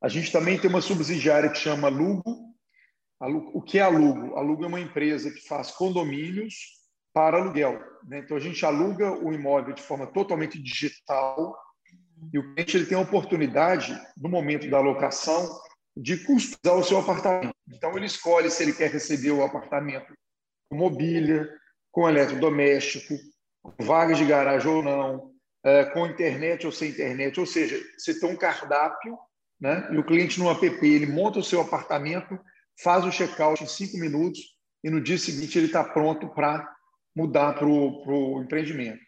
A 0.00 0.08
gente 0.08 0.30
também 0.30 0.58
tem 0.58 0.70
uma 0.70 0.80
subsidiária 0.80 1.50
que 1.50 1.58
chama 1.58 1.88
Lugo. 1.88 2.48
O 3.52 3.60
que 3.60 3.78
é 3.78 3.82
a 3.82 3.88
Lugo? 3.88 4.36
A 4.36 4.40
Lugo 4.40 4.64
é 4.64 4.68
uma 4.68 4.80
empresa 4.80 5.30
que 5.30 5.46
faz 5.46 5.72
condomínios 5.72 6.54
para 7.12 7.38
aluguel. 7.38 7.80
Né? 8.06 8.20
Então, 8.20 8.36
a 8.36 8.40
gente 8.40 8.64
aluga 8.64 9.10
o 9.10 9.32
imóvel 9.32 9.74
de 9.74 9.82
forma 9.82 10.06
totalmente 10.06 10.56
digital 10.62 11.56
e 12.32 12.38
o 12.38 12.54
cliente 12.54 12.76
ele 12.76 12.86
tem 12.86 12.98
a 12.98 13.02
oportunidade, 13.02 13.98
no 14.16 14.28
momento 14.28 14.68
da 14.68 14.78
alocação, 14.78 15.48
de 15.96 16.16
customizar 16.18 16.78
o 16.78 16.84
seu 16.84 16.98
apartamento. 16.98 17.54
Então, 17.68 17.96
ele 17.96 18.06
escolhe 18.06 18.50
se 18.50 18.62
ele 18.62 18.72
quer 18.72 18.90
receber 18.90 19.30
o 19.30 19.42
apartamento 19.42 20.14
com 20.70 20.76
mobília, 20.76 21.48
com 21.90 22.08
eletrodoméstico, 22.08 23.14
com 23.62 23.84
vagas 23.84 24.18
de 24.18 24.24
garagem 24.24 24.70
ou 24.70 24.82
não, 24.82 25.32
é, 25.64 25.84
com 25.86 26.06
internet 26.06 26.64
ou 26.66 26.72
sem 26.72 26.90
internet. 26.90 27.38
Ou 27.40 27.46
seja, 27.46 27.80
você 27.96 28.18
tem 28.18 28.30
um 28.30 28.36
cardápio 28.36 29.18
né? 29.60 29.88
e 29.90 29.98
o 29.98 30.04
cliente 30.04 30.38
no 30.38 30.50
app 30.50 30.64
ele 30.86 31.06
monta 31.06 31.40
o 31.40 31.44
seu 31.44 31.60
apartamento, 31.60 32.38
faz 32.82 33.04
o 33.04 33.10
check-out 33.10 33.62
em 33.62 33.66
cinco 33.66 33.98
minutos 33.98 34.40
e 34.84 34.90
no 34.90 35.00
dia 35.00 35.18
seguinte 35.18 35.58
ele 35.58 35.66
está 35.66 35.82
pronto 35.82 36.28
para 36.28 36.68
mudar 37.16 37.54
para 37.54 37.66
o 37.66 38.42
empreendimento. 38.42 39.00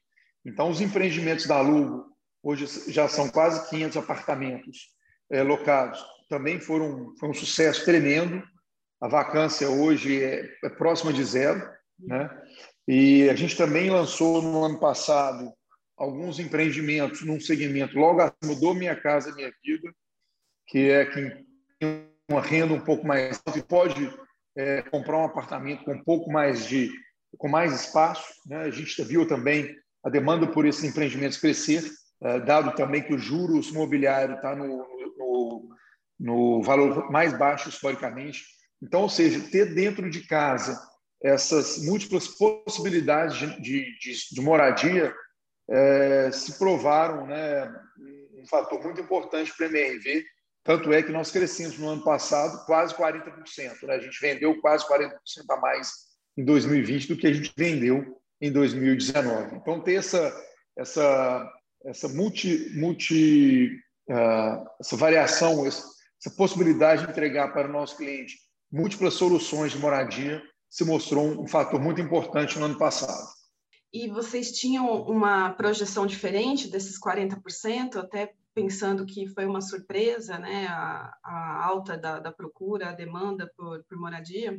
Então, 0.44 0.70
os 0.70 0.80
empreendimentos 0.80 1.46
da 1.46 1.60
Lugo 1.60 2.09
hoje 2.42 2.66
já 2.90 3.08
são 3.08 3.28
quase 3.28 3.68
500 3.70 3.96
apartamentos 3.96 4.88
é, 5.30 5.42
locados. 5.42 6.04
Também 6.28 6.60
foram 6.60 7.14
foi 7.18 7.28
um 7.28 7.34
sucesso 7.34 7.84
tremendo. 7.84 8.42
A 9.00 9.08
vacância 9.08 9.68
hoje 9.68 10.22
é, 10.22 10.48
é 10.64 10.68
próxima 10.68 11.12
de 11.12 11.24
zero, 11.24 11.62
né? 11.98 12.30
E 12.86 13.28
a 13.30 13.34
gente 13.34 13.56
também 13.56 13.90
lançou 13.90 14.42
no 14.42 14.64
ano 14.64 14.78
passado 14.78 15.52
alguns 15.96 16.38
empreendimentos 16.38 17.22
num 17.22 17.38
segmento 17.38 17.98
logo 17.98 18.20
acima 18.20 18.58
do 18.58 18.74
Minha 18.74 18.96
Casa 18.96 19.34
Minha 19.34 19.52
Vida, 19.62 19.92
que 20.66 20.90
é 20.90 21.06
quem 21.06 21.46
tem 21.78 22.10
uma 22.28 22.40
renda 22.40 22.72
um 22.72 22.80
pouco 22.80 23.06
mais 23.06 23.40
alta 23.46 23.58
e 23.58 23.62
pode 23.62 24.12
é, 24.56 24.82
comprar 24.82 25.18
um 25.18 25.24
apartamento 25.24 25.84
com 25.84 25.92
um 25.92 26.02
pouco 26.02 26.30
mais 26.30 26.66
de 26.66 26.90
com 27.38 27.48
mais 27.48 27.72
espaço. 27.72 28.24
Né? 28.46 28.56
A 28.62 28.70
gente 28.70 29.02
viu 29.04 29.26
também 29.26 29.76
a 30.02 30.10
demanda 30.10 30.46
por 30.46 30.66
esses 30.66 30.82
empreendimentos 30.84 31.38
crescer, 31.38 31.84
dado 32.44 32.74
também 32.74 33.02
que 33.02 33.14
o 33.14 33.18
juros 33.18 33.68
imobiliário 33.68 34.36
está 34.36 34.54
no, 34.54 34.86
no, 35.16 35.68
no 36.18 36.62
valor 36.62 37.10
mais 37.10 37.36
baixo 37.36 37.68
historicamente. 37.68 38.44
Então, 38.82 39.02
ou 39.02 39.08
seja, 39.08 39.40
ter 39.50 39.74
dentro 39.74 40.10
de 40.10 40.26
casa 40.26 40.78
essas 41.22 41.84
múltiplas 41.84 42.28
possibilidades 42.28 43.38
de, 43.38 43.98
de, 43.98 44.14
de 44.32 44.40
moradia 44.40 45.14
é, 45.68 46.30
se 46.32 46.58
provaram 46.58 47.26
né, 47.26 47.70
um 48.34 48.46
fator 48.46 48.82
muito 48.82 49.00
importante 49.00 49.52
para 49.56 49.66
a 49.66 49.68
MRV. 49.68 50.24
Tanto 50.64 50.92
é 50.92 51.02
que 51.02 51.12
nós 51.12 51.30
crescemos 51.30 51.78
no 51.78 51.88
ano 51.88 52.04
passado 52.04 52.64
quase 52.66 52.94
40%. 52.94 53.82
Né? 53.82 53.94
A 53.94 53.98
gente 53.98 54.20
vendeu 54.20 54.60
quase 54.60 54.86
40% 54.86 55.10
a 55.50 55.56
mais 55.56 55.90
em 56.36 56.44
2020 56.44 57.08
do 57.08 57.16
que 57.16 57.26
a 57.26 57.32
gente 57.32 57.52
vendeu 57.56 58.18
em 58.40 58.50
2019. 58.50 59.56
Então, 59.56 59.80
ter 59.80 59.94
essa, 59.94 60.34
essa, 60.76 61.50
essa, 61.84 62.08
multi, 62.08 62.70
multi, 62.74 63.70
uh, 64.08 64.66
essa 64.80 64.96
variação, 64.96 65.66
essa 65.66 66.30
possibilidade 66.36 67.04
de 67.04 67.10
entregar 67.10 67.52
para 67.52 67.68
o 67.68 67.72
nosso 67.72 67.96
cliente 67.96 68.36
múltiplas 68.70 69.14
soluções 69.14 69.72
de 69.72 69.78
moradia 69.78 70.42
se 70.68 70.84
mostrou 70.84 71.42
um 71.42 71.48
fator 71.48 71.80
muito 71.80 72.00
importante 72.00 72.58
no 72.58 72.66
ano 72.66 72.78
passado. 72.78 73.28
E 73.92 74.08
vocês 74.08 74.52
tinham 74.52 75.02
uma 75.02 75.50
projeção 75.50 76.06
diferente 76.06 76.70
desses 76.70 76.96
40%, 77.00 77.96
até 77.96 78.32
pensando 78.54 79.04
que 79.04 79.26
foi 79.28 79.46
uma 79.46 79.60
surpresa, 79.60 80.38
né, 80.38 80.68
a, 80.68 81.12
a 81.24 81.64
alta 81.66 81.98
da, 81.98 82.20
da, 82.20 82.30
procura, 82.30 82.90
a 82.90 82.92
demanda 82.92 83.50
por, 83.56 83.82
por 83.84 83.98
moradia? 83.98 84.56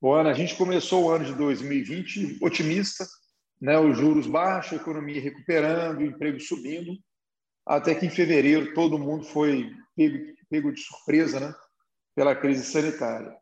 Bom, 0.00 0.14
Ana, 0.14 0.30
a 0.30 0.34
gente 0.34 0.56
começou 0.56 1.04
o 1.04 1.10
ano 1.10 1.24
de 1.24 1.34
2020 1.34 2.38
otimista, 2.42 3.06
né, 3.62 3.78
os 3.78 3.96
juros 3.96 4.26
baixos, 4.26 4.72
a 4.72 4.82
economia 4.82 5.20
recuperando, 5.20 5.98
o 5.98 6.04
emprego 6.04 6.40
subindo, 6.40 6.98
até 7.64 7.94
que 7.94 8.04
em 8.04 8.10
fevereiro 8.10 8.74
todo 8.74 8.98
mundo 8.98 9.24
foi 9.24 9.70
pego, 9.94 10.18
pego 10.50 10.72
de 10.72 10.80
surpresa 10.80 11.38
né, 11.38 11.54
pela 12.12 12.34
crise 12.34 12.64
sanitária. 12.64 13.32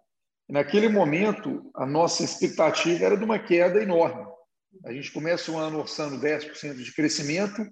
Naquele 0.47 0.91
momento, 0.91 1.71
a 1.75 1.87
nossa 1.87 2.23
expectativa 2.23 3.03
era 3.03 3.17
de 3.17 3.25
uma 3.25 3.39
queda 3.39 3.83
enorme. 3.83 4.31
A 4.85 4.93
gente 4.93 5.11
começa 5.11 5.51
o 5.51 5.57
ano 5.57 5.79
orçando 5.79 6.21
10% 6.21 6.75
de 6.75 6.95
crescimento 6.95 7.67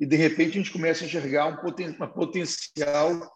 e, 0.00 0.04
de 0.04 0.16
repente, 0.16 0.58
a 0.58 0.62
gente 0.62 0.72
começa 0.72 1.04
a 1.04 1.06
enxergar 1.06 1.46
um 1.46 1.94
uma 1.96 2.12
potencial 2.12 3.30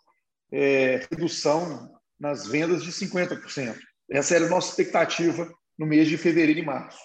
é, 0.51 1.07
redução 1.09 1.89
nas 2.19 2.49
vendas 2.49 2.83
de 2.83 2.91
50%. 2.91 3.79
Essa 4.11 4.35
era 4.35 4.47
a 4.47 4.51
nossa 4.51 4.71
expectativa 4.71 5.49
no 5.79 5.87
mês 5.87 6.09
de 6.09 6.17
fevereiro 6.17 6.59
e 6.59 6.65
março. 6.65 6.99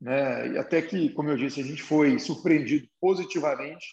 Né? 0.00 0.52
E 0.52 0.58
até 0.58 0.80
que, 0.80 1.10
como 1.10 1.30
eu 1.30 1.36
disse, 1.36 1.60
a 1.60 1.64
gente 1.64 1.82
foi 1.82 2.18
surpreendido 2.18 2.88
positivamente. 3.00 3.86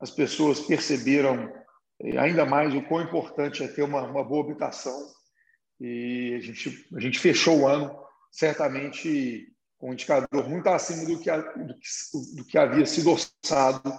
As 0.00 0.10
pessoas 0.10 0.60
perceberam 0.60 1.52
é, 2.00 2.18
ainda 2.18 2.44
mais 2.44 2.74
o 2.74 2.82
quão 2.82 3.02
importante 3.02 3.62
é 3.62 3.68
ter 3.68 3.82
uma, 3.82 4.02
uma 4.02 4.24
boa 4.24 4.44
habitação 4.44 4.98
e 5.80 6.34
a 6.34 6.40
gente, 6.40 6.86
a 6.94 7.00
gente 7.00 7.18
fechou 7.18 7.60
o 7.60 7.66
ano 7.66 7.96
certamente 8.30 9.52
com 9.78 9.90
um 9.90 9.92
indicador 9.92 10.48
muito 10.48 10.68
acima 10.68 11.04
do 11.04 11.20
que, 11.20 11.30
do 11.30 11.78
que, 11.78 12.36
do 12.36 12.44
que 12.44 12.58
havia 12.58 12.86
sido 12.86 13.10
orçado 13.10 13.92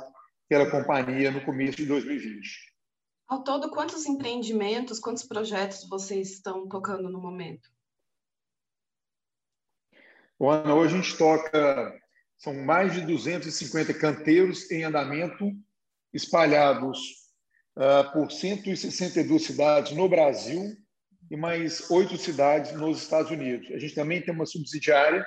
pela 0.47 0.69
companhia 0.69 1.31
no 1.31 1.43
começo 1.43 1.77
de 1.77 1.85
2020. 1.85 2.73
Ao 3.27 3.43
todo, 3.43 3.69
quantos 3.69 4.05
empreendimentos, 4.05 4.99
quantos 4.99 5.23
projetos 5.23 5.87
vocês 5.89 6.31
estão 6.31 6.67
tocando 6.67 7.09
no 7.09 7.19
momento? 7.19 7.69
Ana, 10.49 10.73
hoje 10.73 10.93
a 10.93 11.01
gente 11.01 11.17
toca, 11.17 11.93
são 12.37 12.53
mais 12.53 12.93
de 12.93 13.01
250 13.01 13.93
canteiros 13.93 14.69
em 14.71 14.83
andamento, 14.83 15.51
espalhados 16.13 16.97
uh, 17.77 18.11
por 18.13 18.31
162 18.31 19.43
cidades 19.43 19.91
no 19.91 20.07
Brasil 20.09 20.75
e 21.29 21.35
mais 21.35 21.89
oito 21.89 22.17
cidades 22.17 22.71
nos 22.73 23.01
Estados 23.01 23.31
Unidos. 23.31 23.71
A 23.71 23.79
gente 23.79 23.95
também 23.95 24.21
tem 24.21 24.33
uma 24.33 24.45
subsidiária 24.45 25.25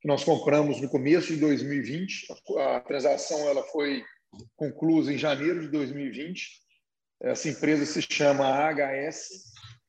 que 0.00 0.08
nós 0.08 0.24
compramos 0.24 0.80
no 0.80 0.88
começo 0.88 1.28
de 1.28 1.40
2020. 1.40 2.26
A 2.58 2.80
transação 2.80 3.48
ela 3.48 3.62
foi 3.64 4.04
concluída 4.56 5.12
em 5.12 5.18
janeiro 5.18 5.60
de 5.60 5.68
2020. 5.68 6.60
Essa 7.22 7.48
empresa 7.48 7.84
se 7.84 8.02
chama 8.02 8.44
AHS. 8.44 9.28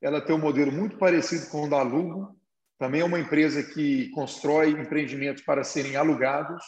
Ela 0.01 0.21
tem 0.21 0.36
um 0.36 0.39
modelo 0.39 0.71
muito 0.71 0.98
parecido 0.98 1.48
com 1.48 1.63
o 1.63 1.69
da 1.69 1.81
Lugo. 1.81 2.38
Também 2.79 3.01
é 3.01 3.05
uma 3.05 3.19
empresa 3.19 3.62
que 3.62 4.09
constrói 4.12 4.69
empreendimentos 4.69 5.43
para 5.43 5.63
serem 5.63 5.98
alugados. 5.98 6.63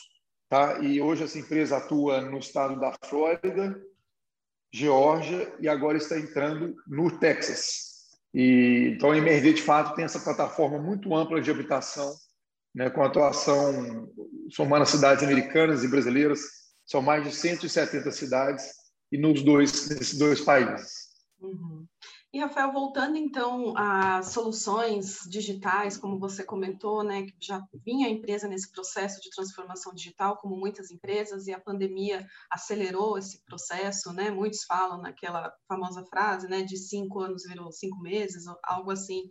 Tá? 0.50 0.80
E 0.80 1.02
hoje 1.02 1.24
essa 1.24 1.40
empresa 1.40 1.78
atua 1.78 2.20
no 2.20 2.38
estado 2.38 2.78
da 2.78 2.94
Flórida, 3.06 3.82
Geórgia 4.74 5.54
e 5.60 5.68
agora 5.70 5.98
está 5.98 6.20
entrando 6.20 6.76
no 6.86 7.18
Texas. 7.18 7.92
E, 8.34 8.94
então, 8.96 9.12
a 9.12 9.18
MRV, 9.18 9.54
de 9.54 9.62
fato, 9.62 9.96
tem 9.96 10.06
essa 10.06 10.20
plataforma 10.20 10.78
muito 10.78 11.16
ampla 11.16 11.42
de 11.42 11.50
habitação, 11.50 12.14
né, 12.74 12.90
com 12.90 13.04
atuação 13.04 14.10
somando 14.50 14.84
as 14.84 14.90
cidades 14.90 15.24
americanas 15.24 15.84
e 15.84 15.88
brasileiras, 15.88 16.42
são 16.86 17.02
mais 17.02 17.24
de 17.24 17.34
170 17.34 18.12
cidades 18.12 18.66
e 19.12 19.18
nos 19.18 19.42
dois, 19.44 19.90
nesses 19.90 20.18
dois 20.18 20.42
países. 20.42 21.10
Uhum. 21.40 21.86
E, 22.34 22.40
Rafael, 22.40 22.72
voltando 22.72 23.18
então 23.18 23.74
a 23.76 24.24
soluções 24.24 25.20
digitais, 25.30 25.98
como 25.98 26.18
você 26.18 26.46
comentou, 26.46 27.04
né, 27.04 27.24
que 27.24 27.34
já 27.42 27.62
vinha 27.86 28.08
a 28.08 28.10
empresa 28.10 28.48
nesse 28.48 28.72
processo 28.72 29.20
de 29.20 29.30
transformação 29.32 29.94
digital, 29.94 30.38
como 30.38 30.56
muitas 30.56 30.90
empresas, 30.92 31.48
e 31.48 31.54
a 31.54 31.60
pandemia 31.60 32.26
acelerou 32.50 33.18
esse 33.18 33.44
processo, 33.44 34.14
né? 34.14 34.32
Muitos 34.32 34.64
falam 34.64 35.02
naquela 35.02 35.54
famosa 35.68 36.06
frase, 36.06 36.48
né, 36.48 36.62
de 36.62 36.78
cinco 36.78 37.20
anos 37.20 37.44
virou 37.46 37.70
cinco 37.70 38.00
meses, 38.00 38.46
algo 38.64 38.92
assim 38.92 39.24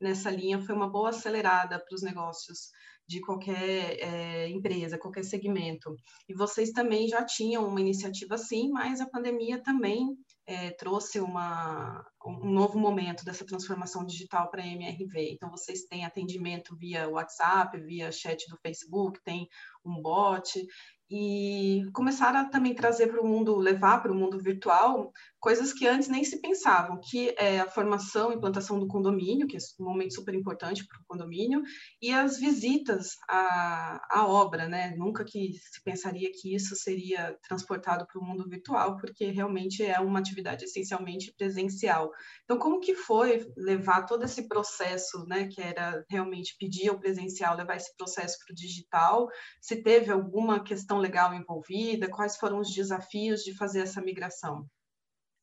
nessa 0.00 0.30
linha. 0.30 0.62
Foi 0.62 0.74
uma 0.74 0.88
boa 0.88 1.10
acelerada 1.10 1.78
para 1.78 1.94
os 1.94 2.00
negócios 2.00 2.70
de 3.06 3.20
qualquer 3.20 3.98
é, 4.00 4.48
empresa, 4.48 4.98
qualquer 4.98 5.24
segmento. 5.24 5.94
E 6.26 6.34
vocês 6.34 6.72
também 6.72 7.06
já 7.06 7.22
tinham 7.22 7.68
uma 7.68 7.80
iniciativa 7.80 8.34
assim, 8.34 8.70
mas 8.70 9.00
a 9.00 9.08
pandemia 9.08 9.62
também 9.62 10.16
é, 10.46 10.70
trouxe 10.70 11.18
uma, 11.20 12.06
um 12.24 12.50
novo 12.50 12.78
momento 12.78 13.24
dessa 13.24 13.44
transformação 13.44 14.04
digital 14.04 14.48
para 14.48 14.62
a 14.62 14.66
MRV. 14.66 15.32
Então, 15.32 15.50
vocês 15.50 15.84
têm 15.84 16.04
atendimento 16.04 16.76
via 16.76 17.08
WhatsApp, 17.08 17.78
via 17.80 18.12
chat 18.12 18.48
do 18.48 18.56
Facebook, 18.58 19.20
tem 19.24 19.48
um 19.84 20.00
bot. 20.00 20.64
E 21.08 21.84
começaram 21.92 22.40
a 22.40 22.44
também 22.44 22.74
trazer 22.74 23.06
para 23.06 23.20
o 23.20 23.26
mundo, 23.26 23.56
levar 23.56 24.02
para 24.02 24.12
o 24.12 24.14
mundo 24.14 24.38
virtual 24.38 25.12
coisas 25.38 25.72
que 25.72 25.86
antes 25.86 26.08
nem 26.08 26.24
se 26.24 26.40
pensavam, 26.40 26.98
que 27.00 27.32
é 27.38 27.60
a 27.60 27.68
formação 27.68 28.32
e 28.32 28.34
implantação 28.34 28.80
do 28.80 28.88
condomínio, 28.88 29.46
que 29.46 29.56
é 29.56 29.60
um 29.78 29.84
momento 29.84 30.14
super 30.14 30.34
importante 30.34 30.84
para 30.84 30.98
o 30.98 31.04
condomínio, 31.06 31.62
e 32.02 32.12
as 32.12 32.40
visitas 32.40 33.10
à, 33.28 34.00
à 34.10 34.26
obra, 34.26 34.68
né? 34.68 34.94
Nunca 34.96 35.24
que 35.24 35.52
se 35.52 35.80
pensaria 35.84 36.30
que 36.32 36.52
isso 36.52 36.74
seria 36.74 37.38
transportado 37.46 38.04
para 38.06 38.20
o 38.20 38.24
mundo 38.24 38.48
virtual, 38.48 38.96
porque 38.96 39.26
realmente 39.26 39.84
é 39.84 40.00
uma 40.00 40.18
atividade 40.18 40.64
essencialmente 40.64 41.32
presencial. 41.38 42.10
Então, 42.42 42.58
como 42.58 42.80
que 42.80 42.96
foi 42.96 43.46
levar 43.56 44.02
todo 44.02 44.24
esse 44.24 44.48
processo, 44.48 45.24
né, 45.28 45.46
que 45.46 45.60
era 45.60 46.04
realmente 46.10 46.56
pedir 46.58 46.88
ao 46.88 46.98
presencial, 46.98 47.56
levar 47.56 47.76
esse 47.76 47.96
processo 47.96 48.36
para 48.44 48.52
o 48.52 48.56
digital? 48.56 49.28
Se 49.60 49.80
teve 49.80 50.10
alguma 50.10 50.64
questão 50.64 50.95
legal 50.98 51.34
envolvida? 51.34 52.08
Quais 52.08 52.36
foram 52.36 52.58
os 52.58 52.72
desafios 52.72 53.42
de 53.42 53.56
fazer 53.56 53.80
essa 53.80 54.00
migração? 54.00 54.66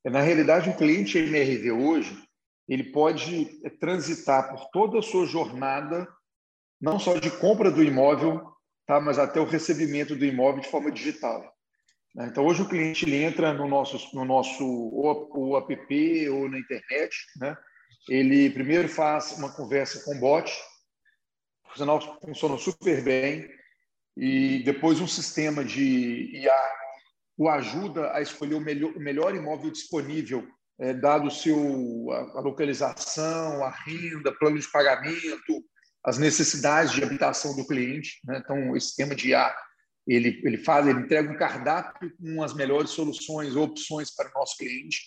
Na 0.06 0.22
realidade, 0.22 0.70
o 0.70 0.76
cliente 0.76 1.18
MRV 1.18 1.72
hoje 1.72 2.24
ele 2.68 2.92
pode 2.92 3.60
é, 3.64 3.70
transitar 3.70 4.50
por 4.50 4.70
toda 4.72 5.00
a 5.00 5.02
sua 5.02 5.26
jornada, 5.26 6.08
não 6.80 7.00
só 7.00 7.18
de 7.18 7.30
compra 7.32 7.72
do 7.72 7.84
imóvel, 7.84 8.42
tá, 8.86 9.00
mas 9.00 9.20
até 9.20 9.40
o 9.40 9.46
recebimento 9.46 10.16
do 10.16 10.26
imóvel 10.26 10.62
de 10.62 10.70
forma 10.70 10.92
digital. 10.92 11.42
Né? 12.16 12.28
Então, 12.28 12.46
hoje 12.46 12.62
o 12.62 12.68
cliente 12.68 13.06
ele 13.06 13.24
entra 13.24 13.54
no 13.54 13.68
nosso, 13.68 14.16
no 14.16 14.26
nosso 14.26 14.64
ou, 14.66 15.58
app 15.58 16.30
ou 16.30 16.50
na 16.50 16.60
internet, 16.60 17.16
né? 17.38 17.58
ele 18.10 18.50
primeiro 18.50 18.88
faz 18.90 19.38
uma 19.38 19.52
conversa 19.54 20.04
com 20.04 20.16
o 20.16 20.20
bot, 20.20 20.52
o 21.74 21.78
sinal 21.78 22.00
funciona 22.20 22.58
super 22.58 23.04
bem, 23.04 23.50
e 24.16 24.62
depois 24.64 25.00
um 25.00 25.08
sistema 25.08 25.64
de 25.64 26.32
IA 26.34 26.72
o 27.38 27.50
ajuda 27.50 28.14
a 28.14 28.22
escolher 28.22 28.56
o 28.56 28.62
melhor, 28.62 28.92
o 28.92 29.00
melhor 29.00 29.36
imóvel 29.36 29.72
disponível, 29.72 30.48
é, 30.80 30.94
dado 30.94 31.32
seu, 31.32 32.12
a, 32.12 32.40
a, 32.40 32.42
localização, 32.42 33.64
a 33.64 33.70
renda, 33.70 34.32
plano 34.38 34.60
de 34.60 34.72
pagamento, 34.72 35.64
as 36.04 36.18
necessidades 36.18 36.92
de 36.92 37.04
habitação 37.04 37.56
do 37.56 37.66
cliente. 37.66 38.20
Né? 38.26 38.42
Então, 38.44 38.76
esse 38.76 38.88
sistema 38.88 39.16
de 39.16 39.30
IA, 39.30 39.56
ele, 40.06 40.42
ele 40.44 40.58
faz, 40.58 40.86
ele 40.86 41.00
entrega 41.00 41.32
um 41.32 41.38
cardápio 41.38 42.12
com 42.18 42.44
as 42.44 42.54
melhores 42.54 42.92
soluções 42.92 43.56
ou 43.56 43.64
opções 43.64 44.14
para 44.14 44.30
o 44.30 44.34
nosso 44.34 44.58
cliente. 44.58 45.00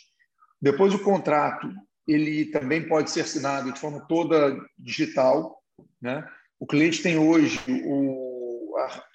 Depois, 0.61 0.95
o 0.95 1.03
contrato, 1.03 1.69
ele 2.09 2.47
também 2.47 2.89
pode 2.89 3.11
ser 3.11 3.21
assinado 3.21 3.73
de 3.73 3.79
forma 3.79 4.07
toda 4.09 4.57
digital. 4.79 5.63
Né? 6.01 6.27
O 6.59 6.67
cliente 6.67 7.03
tem 7.03 7.19
hoje 7.19 7.61
o, 7.69 8.25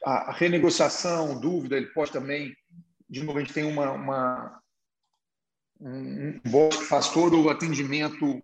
a, 0.05 0.29
a 0.29 0.31
renegociação, 0.31 1.39
dúvida, 1.39 1.77
ele 1.77 1.87
pode 1.87 2.11
também 2.11 2.53
de 3.11 3.21
novo, 3.21 3.37
a 3.37 3.41
gente 3.41 3.53
tem 3.53 3.65
uma, 3.65 3.91
uma 3.91 4.61
um 5.81 6.39
bot 6.49 6.77
que 6.77 6.85
faz 6.85 7.09
todo 7.09 7.41
o 7.41 7.49
atendimento 7.49 8.41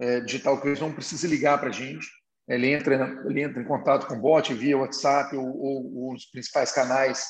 é, 0.00 0.20
digital 0.20 0.60
que 0.60 0.66
eles 0.66 0.80
não 0.80 0.92
precisa 0.92 1.28
ligar 1.28 1.60
para 1.60 1.68
a 1.68 1.72
gente. 1.72 2.04
Ele 2.48 2.72
entra, 2.72 2.96
ele 3.28 3.42
entra 3.42 3.62
em 3.62 3.64
contato 3.64 4.08
com 4.08 4.14
o 4.14 4.20
bot 4.20 4.52
via 4.52 4.76
WhatsApp 4.76 5.36
ou, 5.36 5.46
ou, 5.46 6.12
os 6.12 6.26
principais 6.26 6.72
canais 6.72 7.24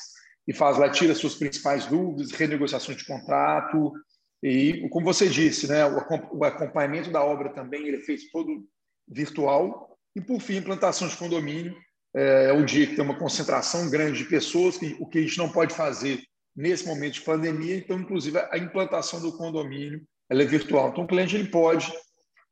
e 0.47 0.53
faz 0.53 0.77
lá, 0.77 0.89
tira 0.89 1.13
suas 1.13 1.35
principais 1.35 1.85
dúvidas, 1.85 2.31
renegociações 2.31 2.97
de 2.97 3.05
contrato. 3.05 3.93
E, 4.41 4.89
como 4.89 5.05
você 5.05 5.29
disse, 5.29 5.67
né, 5.67 5.85
o 5.85 6.43
acompanhamento 6.43 7.11
da 7.11 7.23
obra 7.23 7.53
também 7.53 7.87
ele 7.87 7.97
é 7.97 8.01
feito 8.01 8.23
todo 8.31 8.67
virtual. 9.07 9.95
E, 10.15 10.21
por 10.21 10.41
fim, 10.41 10.57
implantação 10.57 11.07
de 11.07 11.15
condomínio. 11.15 11.75
É, 12.15 12.49
é 12.49 12.53
um 12.53 12.63
dia 12.63 12.87
que 12.87 12.95
tem 12.95 13.03
uma 13.03 13.17
concentração 13.17 13.89
grande 13.89 14.19
de 14.19 14.25
pessoas, 14.25 14.77
que 14.77 14.95
o 14.99 15.07
que 15.07 15.19
a 15.19 15.21
gente 15.21 15.37
não 15.37 15.51
pode 15.51 15.73
fazer 15.73 16.21
nesse 16.55 16.85
momento 16.85 17.15
de 17.15 17.21
pandemia, 17.21 17.75
então, 17.75 17.99
inclusive, 17.99 18.37
a 18.37 18.57
implantação 18.57 19.19
do 19.19 19.35
condomínio 19.35 20.01
ela 20.29 20.43
é 20.43 20.45
virtual. 20.45 20.89
Então, 20.89 21.03
o 21.03 21.07
cliente 21.07 21.35
ele 21.35 21.49
pode, 21.49 21.91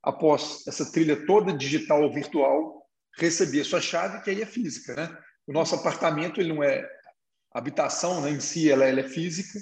após 0.03 0.65
essa 0.68 0.91
trilha 0.91 1.25
toda 1.25 1.53
digital 1.53 2.01
ou 2.01 2.13
virtual, 2.13 2.82
receber 3.18 3.62
a 3.62 3.65
sua 3.65 3.82
chave, 3.82 4.22
que 4.24 4.30
aí 4.30 4.41
é 4.41 4.46
física. 4.46 4.96
Né? 4.96 5.18
O 5.48 5.53
nosso 5.53 5.75
apartamento 5.75 6.39
ele 6.39 6.53
não 6.53 6.63
é 6.63 6.88
habitação 7.53 8.22
né, 8.22 8.32
em 8.32 8.39
si, 8.39 8.72
ela, 8.72 8.86
ela 8.86 9.01
é 9.01 9.08
física, 9.08 9.60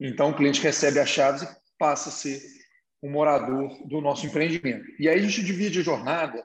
então 0.00 0.30
o 0.30 0.36
cliente 0.36 0.60
recebe 0.60 0.98
as 0.98 1.08
chaves 1.08 1.42
e 1.42 1.48
passa 1.78 2.08
a 2.08 2.12
ser 2.12 2.40
um 3.02 3.10
morador 3.10 3.68
do 3.86 4.00
nosso 4.00 4.26
empreendimento. 4.26 4.84
E 4.98 5.08
aí 5.08 5.18
a 5.18 5.22
gente 5.22 5.44
divide 5.44 5.78
a 5.78 5.84
jornada 5.84 6.44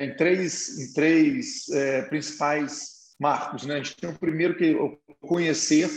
em 0.00 0.14
três, 0.16 0.78
em 0.78 0.92
três 0.92 1.68
é, 1.70 2.02
principais 2.02 3.14
marcos. 3.18 3.66
Né? 3.66 3.74
A 3.74 3.76
gente 3.78 3.96
tem 3.96 4.10
o 4.10 4.18
primeiro 4.18 4.56
que 4.56 4.72
é 4.72 4.76
o 4.76 4.98
conhecer, 5.26 5.90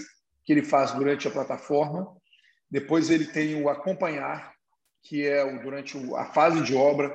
que 0.43 0.54
ele 0.54 0.63
faz 0.63 0.91
durante 0.93 1.28
a 1.28 1.32
plataforma. 1.32 2.15
Depois 2.69 3.10
ele 3.10 3.26
tem 3.26 3.62
o 3.62 3.69
acompanhar, 3.69 4.54
que 5.04 5.26
é 5.26 5.43
o, 5.43 5.62
durante 5.62 5.98
a 6.15 6.26
fase 6.26 6.62
de 6.63 6.76
obra, 6.76 7.13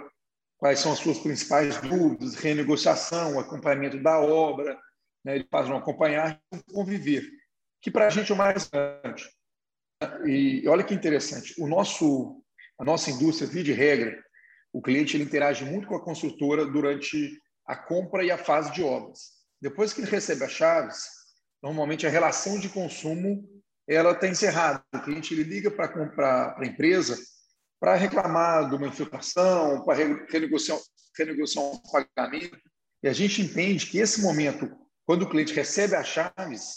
quais 0.56 0.78
são 0.78 0.92
as 0.92 0.98
suas 0.98 1.18
principais 1.18 1.80
dúvidas, 1.80 2.34
renegociação, 2.34 3.38
acompanhamento 3.38 4.02
da 4.02 4.20
obra. 4.20 4.78
Né? 5.24 5.36
Ele 5.36 5.46
faz 5.50 5.68
um 5.68 5.76
acompanhar 5.76 6.40
e 6.52 6.72
conviver, 6.72 7.28
que 7.80 7.90
para 7.90 8.06
a 8.06 8.10
gente 8.10 8.30
é 8.30 8.34
o 8.34 8.38
mais 8.38 8.66
importante. 8.66 9.28
E 10.26 10.66
olha 10.68 10.82
que 10.82 10.94
interessante, 10.94 11.54
o 11.58 11.66
nosso, 11.66 12.42
a 12.78 12.84
nossa 12.84 13.10
indústria, 13.10 13.48
via 13.48 13.62
de 13.62 13.72
regra, 13.72 14.22
o 14.72 14.80
cliente 14.80 15.16
ele 15.16 15.24
interage 15.24 15.64
muito 15.64 15.86
com 15.86 15.94
a 15.94 16.04
construtora 16.04 16.64
durante 16.64 17.38
a 17.66 17.76
compra 17.76 18.24
e 18.24 18.30
a 18.30 18.38
fase 18.38 18.72
de 18.72 18.82
obras. 18.82 19.42
Depois 19.60 19.92
que 19.92 20.00
ele 20.00 20.10
recebe 20.10 20.44
as 20.44 20.52
chaves, 20.52 21.04
normalmente 21.62 22.06
a 22.06 22.10
relação 22.10 22.58
de 22.58 22.68
consumo 22.68 23.48
ela 23.86 24.12
está 24.12 24.26
encerrada. 24.26 24.82
O 24.94 25.00
cliente 25.00 25.34
ele 25.34 25.44
liga 25.44 25.70
para 25.70 26.56
a 26.58 26.66
empresa 26.66 27.18
para 27.78 27.96
reclamar 27.96 28.68
de 28.68 28.76
uma 28.76 28.86
infiltração, 28.86 29.84
para 29.84 29.98
renegociar, 30.30 30.78
renegociar 31.16 31.64
um 31.64 31.78
pagamento. 31.78 32.58
E 33.02 33.08
a 33.08 33.12
gente 33.12 33.42
entende 33.42 33.86
que 33.86 33.98
esse 33.98 34.22
momento, 34.22 34.70
quando 35.04 35.22
o 35.22 35.28
cliente 35.28 35.52
recebe 35.52 35.96
as 35.96 36.06
chaves, 36.06 36.76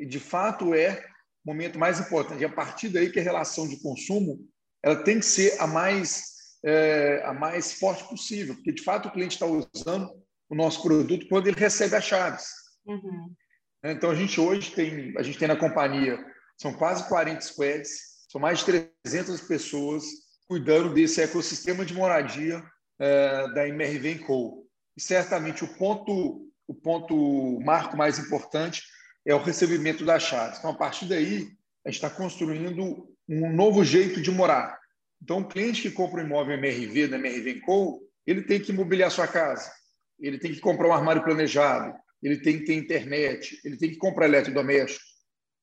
de 0.00 0.20
fato 0.20 0.72
é 0.72 1.04
o 1.44 1.50
momento 1.50 1.78
mais 1.78 2.00
importante. 2.00 2.40
E 2.40 2.44
a 2.44 2.52
partir 2.52 2.88
daí 2.88 3.10
que 3.10 3.20
a 3.20 3.22
relação 3.22 3.68
de 3.68 3.80
consumo 3.82 4.48
ela 4.82 5.02
tem 5.02 5.18
que 5.18 5.26
ser 5.26 5.60
a 5.60 5.66
mais 5.66 6.33
é, 6.64 7.22
a 7.24 7.32
mais 7.32 7.74
forte 7.74 8.04
possível, 8.08 8.54
porque 8.54 8.72
de 8.72 8.82
fato 8.82 9.08
o 9.08 9.12
cliente 9.12 9.34
está 9.34 9.46
usando 9.46 10.10
o 10.48 10.54
nosso 10.54 10.82
produto 10.82 11.28
quando 11.28 11.46
ele 11.46 11.58
recebe 11.58 11.94
as 11.94 12.04
chaves. 12.04 12.46
Uhum. 12.86 13.34
Né? 13.82 13.92
Então, 13.92 14.10
a 14.10 14.14
gente 14.14 14.40
hoje 14.40 14.72
tem, 14.72 15.14
a 15.18 15.22
gente 15.22 15.38
tem 15.38 15.48
na 15.48 15.56
companhia, 15.56 16.18
são 16.56 16.72
quase 16.72 17.06
40 17.08 17.40
squads, 17.42 17.90
são 18.30 18.40
mais 18.40 18.60
de 18.60 18.82
300 19.04 19.42
pessoas 19.42 20.04
cuidando 20.46 20.92
desse 20.92 21.20
ecossistema 21.20 21.84
de 21.84 21.94
moradia 21.94 22.62
é, 22.98 23.48
da 23.52 23.68
MRV 23.68 24.20
Co. 24.20 24.66
E 24.96 25.00
certamente 25.00 25.64
o 25.64 25.68
ponto, 25.74 26.48
o 26.66 26.74
ponto 26.74 27.60
marco 27.60 27.96
mais 27.96 28.18
importante 28.18 28.82
é 29.26 29.34
o 29.34 29.42
recebimento 29.42 30.04
das 30.04 30.22
chaves. 30.22 30.58
Então, 30.58 30.70
a 30.70 30.76
partir 30.76 31.06
daí, 31.06 31.48
a 31.84 31.90
gente 31.90 31.96
está 31.96 32.10
construindo 32.10 33.08
um 33.28 33.52
novo 33.52 33.84
jeito 33.84 34.20
de 34.20 34.30
morar. 34.30 34.78
Então, 35.24 35.38
o 35.38 35.48
cliente 35.48 35.80
que 35.80 35.90
compra 35.90 36.20
um 36.20 36.26
imóvel 36.26 36.58
MRV 36.58 37.08
da 37.08 37.16
MRV 37.16 37.62
Co, 37.62 37.98
ele 38.26 38.42
tem 38.42 38.60
que 38.60 38.74
mobiliar 38.74 39.10
sua 39.10 39.26
casa, 39.26 39.72
ele 40.20 40.38
tem 40.38 40.52
que 40.52 40.60
comprar 40.60 40.86
um 40.86 40.92
armário 40.92 41.24
planejado, 41.24 41.98
ele 42.22 42.36
tem 42.36 42.58
que 42.58 42.66
ter 42.66 42.74
internet, 42.74 43.58
ele 43.64 43.78
tem 43.78 43.88
que 43.88 43.96
comprar 43.96 44.26
eletrodoméstico, 44.26 45.02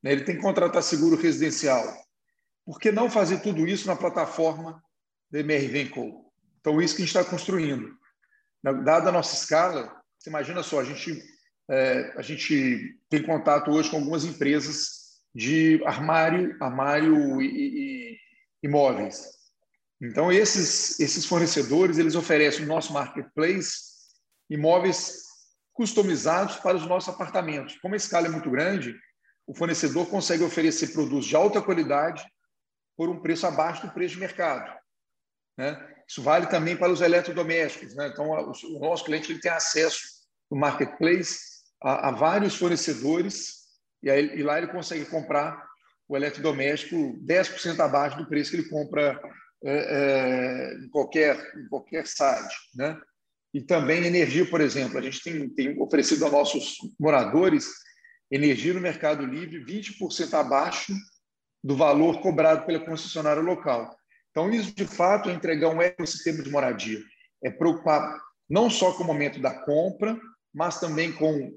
né? 0.01 0.13
ele 0.13 0.23
tem 0.23 0.35
que 0.35 0.41
contratar 0.41 0.81
seguro 0.81 1.15
residencial. 1.15 1.85
Por 2.65 2.79
que 2.79 2.91
não 2.91 3.07
fazer 3.07 3.41
tudo 3.41 3.67
isso 3.67 3.85
na 3.85 3.95
plataforma 3.95 4.83
da 5.29 5.41
MRV 5.41 5.89
Co? 5.89 6.33
Então, 6.59 6.81
isso 6.81 6.95
que 6.95 7.03
a 7.03 7.05
gente 7.05 7.15
está 7.15 7.29
construindo. 7.29 7.87
Dada 8.63 9.09
a 9.09 9.11
nossa 9.11 9.35
escala, 9.35 9.95
você 10.17 10.31
imagina 10.31 10.63
só, 10.63 10.79
a 10.79 10.83
gente, 10.83 11.21
é, 11.69 12.13
a 12.17 12.23
gente 12.23 12.99
tem 13.09 13.21
contato 13.21 13.69
hoje 13.69 13.91
com 13.91 13.97
algumas 13.97 14.25
empresas 14.25 15.21
de 15.35 15.79
armário, 15.85 16.57
armário 16.59 17.39
e, 17.39 17.45
e 17.45 18.17
imóveis. 18.63 19.39
Então, 20.01 20.31
esses, 20.31 20.99
esses 20.99 21.25
fornecedores, 21.25 21.99
eles 21.99 22.15
oferecem 22.15 22.61
no 22.61 22.73
nosso 22.73 22.91
marketplace 22.91 23.91
imóveis 24.49 25.21
customizados 25.73 26.55
para 26.57 26.75
os 26.75 26.87
nossos 26.87 27.13
apartamentos. 27.13 27.77
Como 27.79 27.93
a 27.93 27.97
escala 27.97 28.27
é 28.27 28.29
muito 28.29 28.49
grande, 28.49 28.99
o 29.45 29.53
fornecedor 29.53 30.07
consegue 30.07 30.43
oferecer 30.43 30.87
produtos 30.87 31.25
de 31.25 31.35
alta 31.35 31.61
qualidade 31.61 32.25
por 32.97 33.09
um 33.09 33.21
preço 33.21 33.45
abaixo 33.45 33.85
do 33.85 33.93
preço 33.93 34.15
de 34.15 34.21
mercado. 34.21 34.75
Né? 35.57 35.77
Isso 36.07 36.21
vale 36.21 36.47
também 36.47 36.75
para 36.75 36.91
os 36.91 37.01
eletrodomésticos. 37.01 37.95
Né? 37.95 38.07
Então, 38.07 38.29
o 38.29 38.79
nosso 38.79 39.05
cliente 39.05 39.31
ele 39.31 39.39
tem 39.39 39.51
acesso 39.51 40.01
no 40.49 40.57
marketplace 40.57 41.39
a, 41.81 42.09
a 42.09 42.11
vários 42.11 42.55
fornecedores 42.55 43.61
e, 44.03 44.09
aí, 44.09 44.37
e, 44.37 44.43
lá 44.43 44.57
ele 44.57 44.67
consegue 44.67 45.05
comprar 45.05 45.69
o 46.07 46.17
eletrodoméstico 46.17 46.95
10% 47.23 47.79
abaixo 47.79 48.17
do 48.17 48.27
preço 48.27 48.51
que 48.51 48.57
ele 48.57 48.69
compra 48.69 49.19
é, 49.63 49.73
é, 49.73 50.73
em, 50.75 50.89
qualquer, 50.89 51.37
em 51.57 51.67
qualquer 51.67 52.07
site. 52.07 52.55
Né? 52.75 52.99
e 53.53 53.61
também 53.61 54.05
energia, 54.05 54.49
por 54.49 54.61
exemplo. 54.61 54.97
A 54.97 55.01
gente 55.01 55.21
tem, 55.21 55.49
tem 55.49 55.81
oferecido 55.81 56.23
aos 56.23 56.31
nossos 56.31 56.77
moradores 56.99 57.67
energia 58.31 58.73
no 58.73 58.79
Mercado 58.79 59.25
Livre 59.25 59.63
20% 59.65 60.33
abaixo 60.33 60.93
do 61.63 61.75
valor 61.75 62.21
cobrado 62.21 62.65
pela 62.65 62.79
concessionária 62.79 63.41
local. 63.41 63.93
Então, 64.31 64.49
isso, 64.49 64.73
de 64.73 64.85
fato, 64.85 65.29
é 65.29 65.33
entregar 65.33 65.69
um 65.69 65.81
ecossistema 65.81 66.41
de 66.41 66.49
moradia. 66.49 66.99
É 67.43 67.51
preocupar 67.51 68.17
não 68.49 68.69
só 68.69 68.93
com 68.93 69.03
o 69.03 69.07
momento 69.07 69.41
da 69.41 69.53
compra, 69.65 70.17
mas 70.53 70.79
também 70.79 71.11
com 71.11 71.51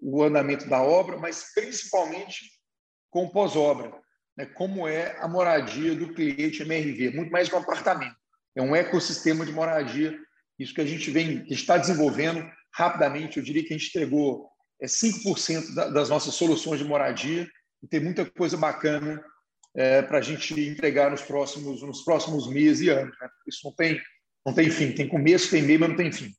o 0.00 0.22
andamento 0.22 0.68
da 0.68 0.82
obra, 0.82 1.18
mas 1.18 1.52
principalmente 1.54 2.50
com 3.10 3.28
pós-obra, 3.28 3.92
né? 4.36 4.46
como 4.46 4.86
é 4.86 5.16
a 5.20 5.28
moradia 5.28 5.94
do 5.94 6.12
cliente 6.12 6.62
MRV, 6.62 7.10
muito 7.10 7.30
mais 7.30 7.48
que 7.48 7.54
um 7.54 7.58
apartamento. 7.58 8.16
É 8.56 8.62
um 8.62 8.74
ecossistema 8.74 9.44
de 9.44 9.52
moradia, 9.52 10.16
isso 10.58 10.74
que 10.74 10.80
a 10.80 10.86
gente 10.86 11.10
vem, 11.10 11.44
que 11.44 11.54
está 11.54 11.76
desenvolvendo 11.76 12.44
rapidamente, 12.72 13.38
eu 13.38 13.42
diria 13.42 13.64
que 13.64 13.74
a 13.74 13.76
gente 13.76 13.88
entregou 13.88 14.48
é 14.80 14.86
5% 14.86 15.92
das 15.92 16.08
nossas 16.08 16.34
soluções 16.34 16.78
de 16.78 16.84
moradia 16.84 17.48
e 17.82 17.86
tem 17.86 18.00
muita 18.00 18.24
coisa 18.24 18.56
bacana 18.56 19.22
é, 19.74 20.02
para 20.02 20.18
a 20.18 20.20
gente 20.20 20.58
entregar 20.60 21.10
nos 21.10 21.22
próximos, 21.22 21.82
nos 21.82 22.02
próximos 22.02 22.48
meses 22.48 22.82
e 22.82 22.90
anos. 22.90 23.16
Né? 23.20 23.28
Isso 23.46 23.60
não 23.64 23.74
tem, 23.74 24.00
não 24.44 24.52
tem 24.52 24.70
fim, 24.70 24.92
tem 24.92 25.08
começo, 25.08 25.50
tem 25.50 25.62
meio, 25.62 25.80
mas 25.80 25.88
não 25.90 25.96
tem 25.96 26.12
fim. 26.12 26.30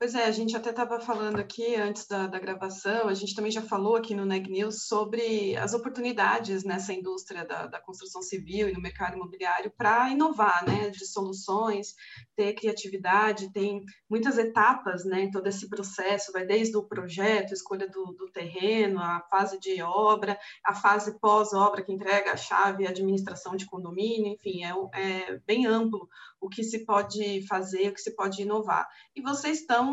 Pois 0.00 0.14
é, 0.14 0.26
a 0.26 0.30
gente 0.30 0.56
até 0.56 0.70
estava 0.70 1.00
falando 1.00 1.40
aqui 1.40 1.74
antes 1.74 2.06
da, 2.06 2.28
da, 2.28 2.38
gravação, 2.38 3.08
a 3.08 3.14
gente 3.14 3.34
também 3.34 3.50
já 3.50 3.62
falou 3.62 3.96
aqui 3.96 4.14
no 4.14 4.24
Neg 4.24 4.48
News 4.48 4.86
sobre 4.86 5.56
as 5.56 5.74
oportunidades 5.74 6.62
nessa 6.62 6.92
indústria 6.92 7.44
da, 7.44 7.66
da 7.66 7.80
construção 7.80 8.22
civil 8.22 8.68
e 8.68 8.72
no 8.72 8.80
mercado 8.80 9.16
imobiliário 9.16 9.72
para 9.76 10.08
inovar, 10.08 10.64
né, 10.64 10.88
de 10.90 11.04
soluções, 11.04 11.96
ter 12.36 12.52
criatividade, 12.52 13.52
tem 13.52 13.82
muitas 14.08 14.38
etapas, 14.38 15.04
né, 15.04 15.22
em 15.22 15.32
todo 15.32 15.48
esse 15.48 15.68
processo, 15.68 16.30
vai 16.30 16.46
desde 16.46 16.76
o 16.76 16.84
projeto, 16.84 17.52
escolha 17.52 17.88
do, 17.88 18.12
do 18.12 18.30
terreno, 18.30 19.00
a 19.00 19.26
fase 19.28 19.58
de 19.58 19.82
obra, 19.82 20.38
a 20.64 20.76
fase 20.76 21.18
pós-obra 21.18 21.82
que 21.82 21.92
entrega 21.92 22.30
a 22.30 22.36
chave, 22.36 22.86
a 22.86 22.90
administração 22.90 23.56
de 23.56 23.66
condomínio, 23.66 24.32
enfim, 24.32 24.62
é, 24.62 24.72
é 24.94 25.40
bem 25.44 25.66
amplo 25.66 26.08
o 26.40 26.48
que 26.48 26.62
se 26.62 26.84
pode 26.84 27.44
fazer, 27.48 27.88
o 27.88 27.94
que 27.94 28.00
se 28.00 28.14
pode 28.14 28.42
inovar. 28.42 28.88
E 29.16 29.20
vocês 29.20 29.58
estão 29.60 29.87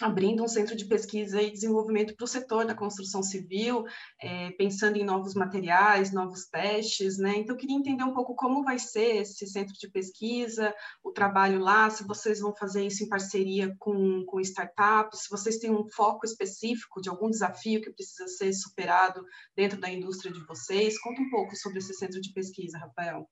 abrindo 0.00 0.42
um 0.42 0.48
centro 0.48 0.74
de 0.74 0.84
pesquisa 0.84 1.40
e 1.40 1.50
desenvolvimento 1.50 2.14
para 2.14 2.24
o 2.24 2.28
setor 2.28 2.64
da 2.64 2.74
construção 2.74 3.22
civil, 3.22 3.84
é, 4.20 4.50
pensando 4.52 4.96
em 4.96 5.04
novos 5.04 5.34
materiais, 5.34 6.12
novos 6.12 6.46
testes, 6.46 7.18
né? 7.18 7.36
Então, 7.36 7.54
eu 7.54 7.58
queria 7.58 7.76
entender 7.76 8.04
um 8.04 8.14
pouco 8.14 8.34
como 8.34 8.64
vai 8.64 8.78
ser 8.78 9.16
esse 9.16 9.46
centro 9.46 9.74
de 9.74 9.90
pesquisa, 9.90 10.74
o 11.02 11.12
trabalho 11.12 11.60
lá, 11.60 11.90
se 11.90 12.04
vocês 12.04 12.40
vão 12.40 12.54
fazer 12.54 12.86
isso 12.86 13.04
em 13.04 13.08
parceria 13.08 13.74
com, 13.78 14.24
com 14.24 14.40
startups, 14.40 15.24
se 15.24 15.30
vocês 15.30 15.58
têm 15.58 15.70
um 15.70 15.88
foco 15.88 16.24
específico 16.24 17.00
de 17.00 17.08
algum 17.08 17.30
desafio 17.30 17.80
que 17.80 17.92
precisa 17.92 18.28
ser 18.28 18.52
superado 18.52 19.24
dentro 19.56 19.78
da 19.80 19.90
indústria 19.90 20.32
de 20.32 20.44
vocês. 20.46 20.98
Conta 21.00 21.20
um 21.20 21.30
pouco 21.30 21.54
sobre 21.56 21.78
esse 21.78 21.94
centro 21.94 22.20
de 22.20 22.32
pesquisa, 22.32 22.78
Rafael 22.78 23.28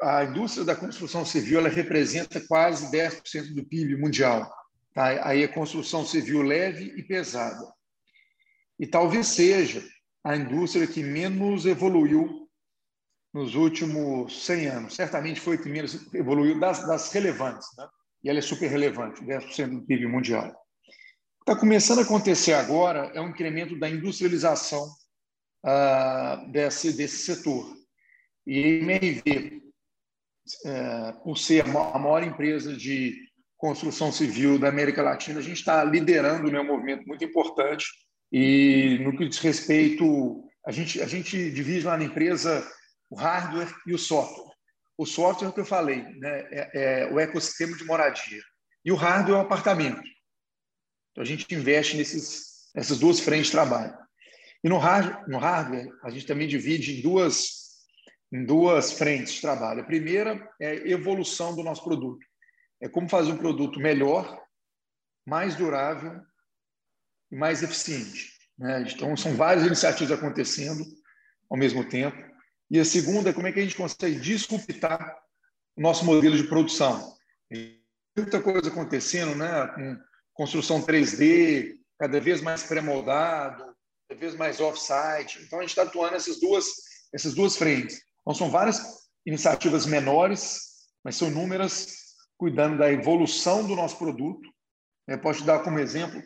a 0.00 0.24
indústria 0.24 0.64
da 0.64 0.76
construção 0.76 1.24
civil 1.24 1.58
ela 1.58 1.68
representa 1.68 2.40
quase 2.46 2.90
10% 2.90 3.52
do 3.52 3.64
PIB 3.64 3.96
mundial. 3.96 4.48
Tá? 4.98 5.28
Aí 5.28 5.44
é 5.44 5.46
construção 5.46 6.04
civil 6.04 6.42
leve 6.42 6.92
e 6.96 7.04
pesada. 7.04 7.72
E 8.80 8.84
talvez 8.84 9.28
seja 9.28 9.80
a 10.24 10.36
indústria 10.36 10.88
que 10.88 11.04
menos 11.04 11.66
evoluiu 11.66 12.48
nos 13.32 13.54
últimos 13.54 14.44
100 14.44 14.66
anos. 14.66 14.94
Certamente 14.96 15.38
foi 15.38 15.54
a 15.54 15.62
que 15.62 15.68
menos 15.68 16.12
evoluiu 16.12 16.58
das, 16.58 16.84
das 16.84 17.12
relevantes. 17.12 17.68
Né? 17.78 17.88
E 18.24 18.28
ela 18.28 18.40
é 18.40 18.42
super 18.42 18.68
relevante, 18.68 19.22
10% 19.22 19.70
do 19.70 19.86
PIB 19.86 20.08
mundial. 20.08 20.52
Está 21.42 21.54
começando 21.54 22.00
a 22.00 22.02
acontecer 22.02 22.54
agora 22.54 23.12
é 23.14 23.20
um 23.20 23.28
incremento 23.28 23.78
da 23.78 23.88
industrialização 23.88 24.84
ah, 25.64 26.44
desse, 26.50 26.92
desse 26.92 27.18
setor. 27.18 27.72
E 28.44 28.64
a 28.64 28.66
MRV 28.66 29.62
é, 30.64 31.12
por 31.22 31.38
ser 31.38 31.64
a 31.64 31.98
maior 31.98 32.24
empresa 32.24 32.76
de 32.76 33.27
construção 33.58 34.12
civil 34.12 34.58
da 34.58 34.68
América 34.68 35.02
Latina, 35.02 35.40
a 35.40 35.42
gente 35.42 35.58
está 35.58 35.84
liderando 35.84 36.50
né, 36.50 36.60
um 36.60 36.66
movimento 36.66 37.06
muito 37.06 37.24
importante 37.24 37.86
e 38.32 38.98
no 39.02 39.16
que 39.16 39.28
diz 39.28 39.38
respeito, 39.38 40.44
a 40.64 40.70
gente, 40.70 41.02
a 41.02 41.06
gente 41.06 41.50
divide 41.50 41.84
lá 41.84 41.98
na 41.98 42.04
empresa 42.04 42.66
o 43.10 43.16
hardware 43.16 43.74
e 43.86 43.92
o 43.92 43.98
software. 43.98 44.54
O 44.96 45.04
software 45.04 45.48
é 45.48 45.52
que 45.52 45.60
eu 45.60 45.64
falei, 45.64 46.02
né, 46.02 46.46
é, 46.50 46.70
é 46.74 47.12
o 47.12 47.18
ecossistema 47.18 47.76
de 47.76 47.84
moradia. 47.84 48.42
E 48.84 48.92
o 48.92 48.96
hardware 48.96 49.36
é 49.36 49.38
o 49.38 49.44
apartamento. 49.44 50.02
Então, 51.10 51.22
a 51.22 51.26
gente 51.26 51.52
investe 51.52 51.96
nesses, 51.96 52.70
nessas 52.74 52.98
duas 52.98 53.18
frentes 53.18 53.46
de 53.46 53.52
trabalho. 53.52 53.96
E 54.62 54.68
no, 54.68 54.78
no 55.26 55.38
hardware, 55.38 55.88
a 56.04 56.10
gente 56.10 56.26
também 56.26 56.46
divide 56.46 56.98
em 56.98 57.02
duas 57.02 57.58
em 58.30 58.44
duas 58.44 58.92
frentes 58.92 59.34
de 59.34 59.40
trabalho. 59.40 59.80
A 59.80 59.86
primeira 59.86 60.48
é 60.60 60.68
a 60.68 60.88
evolução 60.88 61.56
do 61.56 61.62
nosso 61.62 61.82
produto. 61.82 62.24
É 62.80 62.88
como 62.88 63.08
fazer 63.08 63.32
um 63.32 63.38
produto 63.38 63.80
melhor, 63.80 64.40
mais 65.26 65.56
durável 65.56 66.20
e 67.30 67.36
mais 67.36 67.62
eficiente. 67.62 68.32
Né? 68.58 68.86
Então, 68.88 69.16
são 69.16 69.34
várias 69.34 69.66
iniciativas 69.66 70.16
acontecendo 70.16 70.84
ao 71.50 71.56
mesmo 71.56 71.88
tempo. 71.88 72.16
E 72.70 72.78
a 72.78 72.84
segunda 72.84 73.30
é 73.30 73.32
como 73.32 73.46
é 73.46 73.52
que 73.52 73.60
a 73.60 73.62
gente 73.62 73.76
consegue 73.76 74.18
disruptar 74.20 75.16
o 75.76 75.80
nosso 75.80 76.04
modelo 76.04 76.36
de 76.36 76.44
produção. 76.44 77.16
Muita 78.16 78.42
coisa 78.42 78.68
acontecendo, 78.68 79.34
né? 79.34 79.66
com 79.68 79.98
construção 80.34 80.82
3D, 80.82 81.74
cada 81.98 82.20
vez 82.20 82.40
mais 82.40 82.62
pré-moldado, 82.64 83.64
cada 84.08 84.20
vez 84.20 84.34
mais 84.34 84.60
off-site. 84.60 85.42
Então, 85.42 85.58
a 85.58 85.62
gente 85.62 85.70
está 85.70 85.82
atuando 85.82 86.12
nessas 86.12 86.40
duas, 86.40 86.66
essas 87.12 87.34
duas 87.34 87.56
frentes. 87.56 88.00
Então, 88.20 88.34
são 88.34 88.50
várias 88.50 88.80
iniciativas 89.24 89.86
menores, 89.86 90.60
mas 91.04 91.16
são 91.16 91.28
inúmeras, 91.28 92.07
cuidando 92.38 92.78
da 92.78 92.90
evolução 92.90 93.66
do 93.66 93.76
nosso 93.76 93.98
produto. 93.98 94.48
Eu 95.06 95.20
posso 95.20 95.40
te 95.40 95.46
dar 95.46 95.58
como 95.58 95.78
exemplo, 95.78 96.22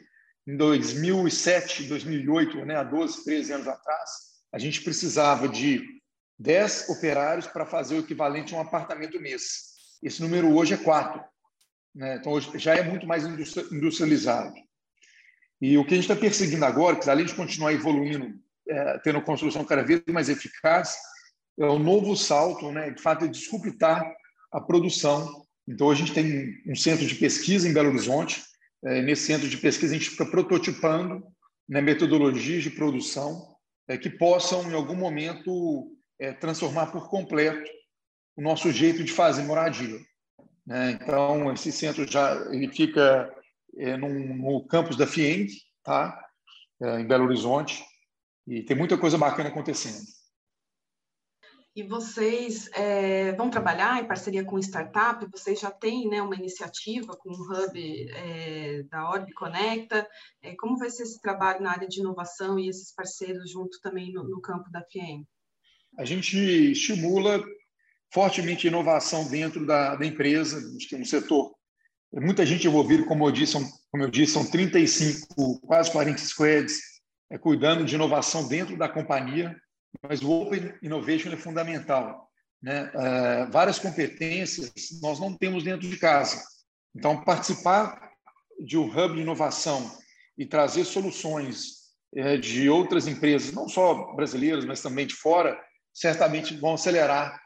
em 0.46 0.56
2007, 0.56 1.84
2008, 1.84 2.64
né, 2.64 2.76
há 2.76 2.84
12, 2.84 3.24
13 3.24 3.52
anos 3.52 3.68
atrás, 3.68 4.10
a 4.52 4.58
gente 4.58 4.82
precisava 4.82 5.48
de 5.48 5.82
10 6.38 6.90
operários 6.90 7.46
para 7.46 7.64
fazer 7.64 7.94
o 7.94 8.00
equivalente 8.00 8.54
a 8.54 8.58
um 8.58 8.60
apartamento 8.60 9.20
mês. 9.20 9.72
Esse 10.02 10.20
número 10.20 10.54
hoje 10.54 10.74
é 10.74 10.76
4. 10.76 11.22
Né? 11.94 12.16
Então, 12.16 12.32
hoje 12.32 12.50
já 12.58 12.74
é 12.74 12.82
muito 12.82 13.06
mais 13.06 13.24
industrializado. 13.24 14.52
E 15.60 15.78
o 15.78 15.84
que 15.84 15.94
a 15.94 15.96
gente 15.96 16.10
está 16.10 16.16
perseguindo 16.16 16.64
agora, 16.64 16.96
que 16.96 17.08
além 17.08 17.24
de 17.24 17.34
continuar 17.34 17.72
evoluindo, 17.72 18.34
é, 18.68 18.98
tendo 18.98 19.22
construção 19.22 19.64
cada 19.64 19.82
vez 19.82 20.02
mais 20.08 20.28
eficaz, 20.28 20.96
é 21.58 21.66
o 21.66 21.78
novo 21.78 22.16
salto, 22.16 22.72
né, 22.72 22.90
de 22.90 23.00
fato, 23.00 23.24
é 23.24 23.28
disruptar 23.28 24.04
a 24.50 24.60
produção. 24.60 25.46
Então, 25.66 25.90
a 25.90 25.94
gente 25.94 26.12
tem 26.12 26.60
um 26.66 26.74
centro 26.74 27.06
de 27.06 27.14
pesquisa 27.14 27.68
em 27.68 27.72
Belo 27.72 27.88
Horizonte. 27.88 28.42
É, 28.84 29.00
nesse 29.00 29.26
centro 29.26 29.48
de 29.48 29.56
pesquisa, 29.56 29.94
a 29.94 29.98
gente 29.98 30.10
fica 30.10 30.26
prototipando 30.26 31.22
né, 31.68 31.80
metodologias 31.80 32.62
de 32.62 32.70
produção 32.70 33.56
é, 33.88 33.96
que 33.96 34.10
possam, 34.10 34.70
em 34.70 34.74
algum 34.74 34.96
momento, 34.96 35.96
é, 36.18 36.32
transformar 36.32 36.86
por 36.86 37.08
completo 37.08 37.70
o 38.36 38.42
nosso 38.42 38.72
jeito 38.72 39.04
de 39.04 39.12
fazer 39.12 39.42
moradia. 39.42 40.00
Né? 40.66 40.92
Então, 40.92 41.52
esse 41.52 41.70
centro 41.70 42.10
já 42.10 42.34
ele 42.50 42.68
fica 42.68 43.32
no, 43.98 44.66
campus 44.66 44.96
da 44.96 45.06
FIENG, 45.06 45.48
tá? 45.82 46.18
Em 46.98 47.06
Belo 47.06 47.24
Horizonte, 47.24 47.82
e 48.46 48.62
tem 48.62 48.76
muita 48.76 48.98
coisa 48.98 49.16
bacana 49.16 49.48
acontecendo. 49.48 50.04
E 51.74 51.82
vocês 51.82 52.68
é, 52.74 53.32
vão 53.32 53.48
trabalhar 53.48 53.98
em 53.98 54.06
parceria 54.06 54.44
com 54.44 54.58
startup? 54.58 55.26
Vocês 55.32 55.58
já 55.58 55.70
têm 55.70 56.06
né, 56.06 56.20
uma 56.20 56.34
iniciativa 56.34 57.16
com 57.16 57.30
o 57.30 57.32
hub 57.32 58.10
é, 58.10 58.82
da 58.90 59.08
Orb 59.08 59.32
Conecta? 59.32 60.06
É, 60.42 60.54
como 60.54 60.76
vai 60.76 60.90
ser 60.90 61.04
esse 61.04 61.18
trabalho 61.22 61.62
na 61.62 61.70
área 61.70 61.88
de 61.88 62.00
inovação 62.00 62.58
e 62.58 62.68
esses 62.68 62.94
parceiros 62.94 63.50
junto 63.50 63.80
também 63.80 64.12
no, 64.12 64.22
no 64.24 64.38
campo 64.42 64.70
da 64.70 64.82
FIEM? 64.82 65.26
A 65.98 66.04
gente 66.04 66.36
estimula 66.36 67.42
fortemente 68.12 68.66
a 68.66 68.70
inovação 68.70 69.30
dentro 69.30 69.64
da, 69.64 69.96
da 69.96 70.04
empresa. 70.04 70.58
A 70.58 70.72
gente 70.72 70.90
tem 70.90 71.00
um 71.00 71.06
setor, 71.06 71.54
muita 72.12 72.44
gente 72.44 72.66
envolvida, 72.66 73.06
como 73.06 73.26
eu 73.26 73.32
disse, 73.32 73.52
são, 73.52 73.66
como 73.90 74.04
eu 74.04 74.10
disse, 74.10 74.34
são 74.34 74.44
35, 74.44 75.58
quase 75.60 75.90
40 75.90 76.18
squads, 76.18 76.78
é, 77.30 77.38
cuidando 77.38 77.82
de 77.82 77.94
inovação 77.94 78.46
dentro 78.46 78.76
da 78.76 78.90
companhia 78.90 79.56
mas 80.00 80.22
o 80.22 80.30
Open 80.30 80.74
Innovation 80.82 81.30
é 81.32 81.36
fundamental. 81.36 82.30
Né? 82.62 82.90
Uh, 82.94 83.50
várias 83.50 83.78
competências 83.78 84.72
nós 85.02 85.18
não 85.18 85.36
temos 85.36 85.64
dentro 85.64 85.88
de 85.88 85.96
casa. 85.96 86.42
Então, 86.94 87.22
participar 87.24 88.12
de 88.64 88.78
um 88.78 88.86
hub 88.86 89.16
de 89.16 89.22
inovação 89.22 89.90
e 90.38 90.46
trazer 90.46 90.84
soluções 90.84 91.90
uh, 92.16 92.38
de 92.38 92.70
outras 92.70 93.06
empresas, 93.06 93.52
não 93.52 93.68
só 93.68 94.14
brasileiras, 94.14 94.64
mas 94.64 94.80
também 94.80 95.06
de 95.06 95.14
fora, 95.14 95.60
certamente 95.92 96.56
vão 96.56 96.74
acelerar 96.74 97.40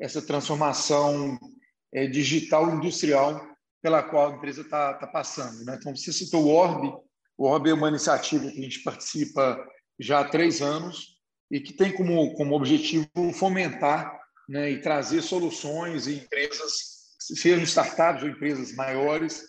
essa 0.00 0.22
transformação 0.22 1.34
uh, 1.34 2.10
digital 2.10 2.74
industrial 2.74 3.46
pela 3.82 4.02
qual 4.02 4.30
a 4.30 4.36
empresa 4.36 4.62
está 4.62 4.94
tá 4.94 5.06
passando. 5.06 5.64
Né? 5.64 5.76
Então, 5.78 5.94
você 5.94 6.12
citou 6.12 6.44
o 6.44 6.48
Orb. 6.48 6.94
O 7.36 7.46
OB 7.46 7.70
é 7.70 7.74
uma 7.74 7.88
iniciativa 7.88 8.50
que 8.50 8.58
a 8.58 8.62
gente 8.62 8.82
participa 8.82 9.58
já 9.98 10.20
há 10.20 10.28
três 10.28 10.62
anos 10.62 11.11
e 11.52 11.60
que 11.60 11.74
tem 11.74 11.92
como, 11.92 12.32
como 12.34 12.56
objetivo 12.56 13.06
fomentar 13.34 14.18
né, 14.48 14.70
e 14.70 14.80
trazer 14.80 15.20
soluções 15.20 16.06
e 16.06 16.14
empresas, 16.14 17.12
sejam 17.18 17.62
startups 17.62 18.22
ou 18.22 18.30
empresas 18.30 18.74
maiores, 18.74 19.44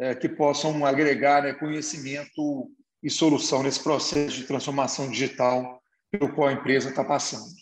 é, 0.00 0.14
que 0.14 0.30
possam 0.30 0.84
agregar 0.86 1.42
né, 1.42 1.52
conhecimento 1.52 2.70
e 3.02 3.10
solução 3.10 3.62
nesse 3.62 3.82
processo 3.82 4.38
de 4.38 4.46
transformação 4.46 5.10
digital 5.10 5.82
pelo 6.10 6.32
qual 6.34 6.48
a 6.48 6.54
empresa 6.54 6.88
está 6.88 7.04
passando. 7.04 7.52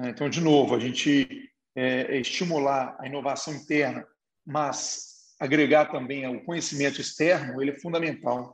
É, 0.00 0.08
então, 0.08 0.28
de 0.28 0.40
novo, 0.40 0.74
a 0.74 0.80
gente 0.80 1.50
é, 1.76 2.16
é, 2.16 2.20
estimular 2.20 2.96
a 2.98 3.06
inovação 3.06 3.54
interna, 3.54 4.04
mas 4.44 5.34
agregar 5.38 5.86
também 5.86 6.26
o 6.26 6.44
conhecimento 6.44 7.00
externo, 7.00 7.62
ele 7.62 7.70
é 7.70 7.78
fundamental 7.78 8.52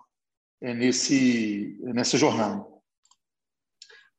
é, 0.61 0.75
nesse, 0.75 1.79
nessa 1.81 2.19
jornada. 2.19 2.78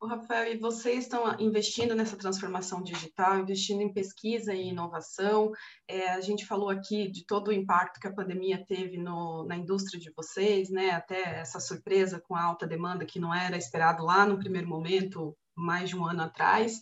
O 0.01 0.07
Rafael, 0.07 0.53
e 0.53 0.57
vocês 0.57 0.99
estão 0.99 1.35
investindo 1.41 1.93
nessa 1.93 2.15
transformação 2.15 2.81
digital, 2.81 3.37
investindo 3.37 3.81
em 3.81 3.91
pesquisa 3.91 4.53
e 4.53 4.69
inovação. 4.69 5.51
É, 5.85 6.11
a 6.11 6.21
gente 6.21 6.45
falou 6.45 6.69
aqui 6.69 7.11
de 7.11 7.25
todo 7.25 7.49
o 7.49 7.53
impacto 7.53 7.99
que 7.99 8.07
a 8.07 8.13
pandemia 8.13 8.63
teve 8.65 8.97
no, 8.97 9.43
na 9.45 9.57
indústria 9.57 9.99
de 9.99 10.09
vocês, 10.15 10.69
né? 10.69 10.91
Até 10.91 11.41
essa 11.41 11.59
surpresa 11.59 12.17
com 12.17 12.33
a 12.33 12.41
alta 12.41 12.65
demanda 12.65 13.05
que 13.05 13.19
não 13.19 13.35
era 13.35 13.57
esperado 13.57 14.05
lá 14.05 14.25
no 14.25 14.39
primeiro 14.39 14.69
momento, 14.69 15.35
mais 15.53 15.89
de 15.89 15.97
um 15.97 16.05
ano 16.05 16.21
atrás. 16.21 16.79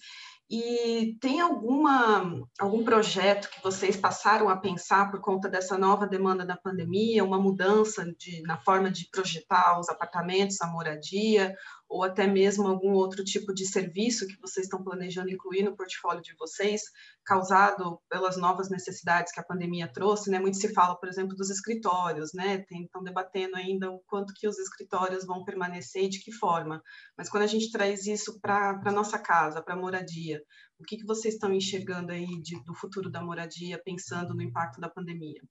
E 0.49 1.17
tem 1.19 1.41
alguma, 1.41 2.39
algum 2.57 2.81
projeto 2.85 3.49
que 3.49 3.61
vocês 3.61 3.97
passaram 3.97 4.47
a 4.47 4.55
pensar 4.55 5.11
por 5.11 5.19
conta 5.19 5.49
dessa 5.49 5.77
nova 5.77 6.07
demanda 6.07 6.45
da 6.45 6.55
pandemia, 6.55 7.23
uma 7.23 7.37
mudança 7.37 8.05
de, 8.17 8.41
na 8.43 8.57
forma 8.57 8.89
de 8.89 9.09
projetar 9.11 9.77
os 9.77 9.89
apartamentos, 9.89 10.61
a 10.61 10.67
moradia, 10.67 11.53
ou 11.89 12.03
até 12.03 12.27
mesmo 12.27 12.67
algum 12.67 12.91
outro 12.93 13.23
tipo 13.23 13.53
de 13.53 13.65
serviço 13.65 14.27
que 14.27 14.39
vocês 14.41 14.65
estão 14.65 14.83
planejando 14.83 15.29
incluir 15.29 15.63
no 15.63 15.75
portfólio 15.75 16.21
de 16.21 16.35
vocês, 16.35 16.81
causado 17.25 17.99
pelas 18.09 18.37
novas 18.37 18.69
necessidades 18.69 19.31
que 19.31 19.39
a 19.39 19.43
pandemia 19.43 19.87
trouxe, 19.91 20.29
né? 20.29 20.39
Muito 20.39 20.57
se 20.57 20.73
fala, 20.73 20.95
por 20.95 21.07
exemplo, 21.07 21.35
dos 21.35 21.49
escritórios, 21.49 22.33
né? 22.33 22.65
Estão 22.69 23.03
debatendo 23.03 23.55
ainda 23.55 23.89
o 23.89 23.99
quanto 24.07 24.33
que 24.33 24.47
os 24.47 24.57
escritórios 24.59 25.25
vão 25.25 25.45
permanecer 25.45 26.03
e 26.03 26.09
de 26.09 26.19
que 26.19 26.31
forma. 26.31 26.81
Mas 27.17 27.29
quando 27.29 27.43
a 27.43 27.47
gente 27.47 27.71
traz 27.71 28.05
isso 28.05 28.39
para 28.41 28.81
a 28.83 28.91
nossa 28.91 29.17
casa, 29.17 29.61
para 29.61 29.73
a 29.73 29.77
moradia, 29.77 30.41
o 30.79 30.83
que, 30.83 30.97
que 30.97 31.05
vocês 31.05 31.35
estão 31.35 31.53
enxergando 31.53 32.11
aí 32.11 32.41
de, 32.41 32.61
do 32.63 32.75
futuro 32.75 33.09
da 33.09 33.21
moradia, 33.21 33.81
pensando 33.83 34.33
no 34.33 34.41
impacto 34.41 34.81
da 34.81 34.89
pandemia? 34.89 35.41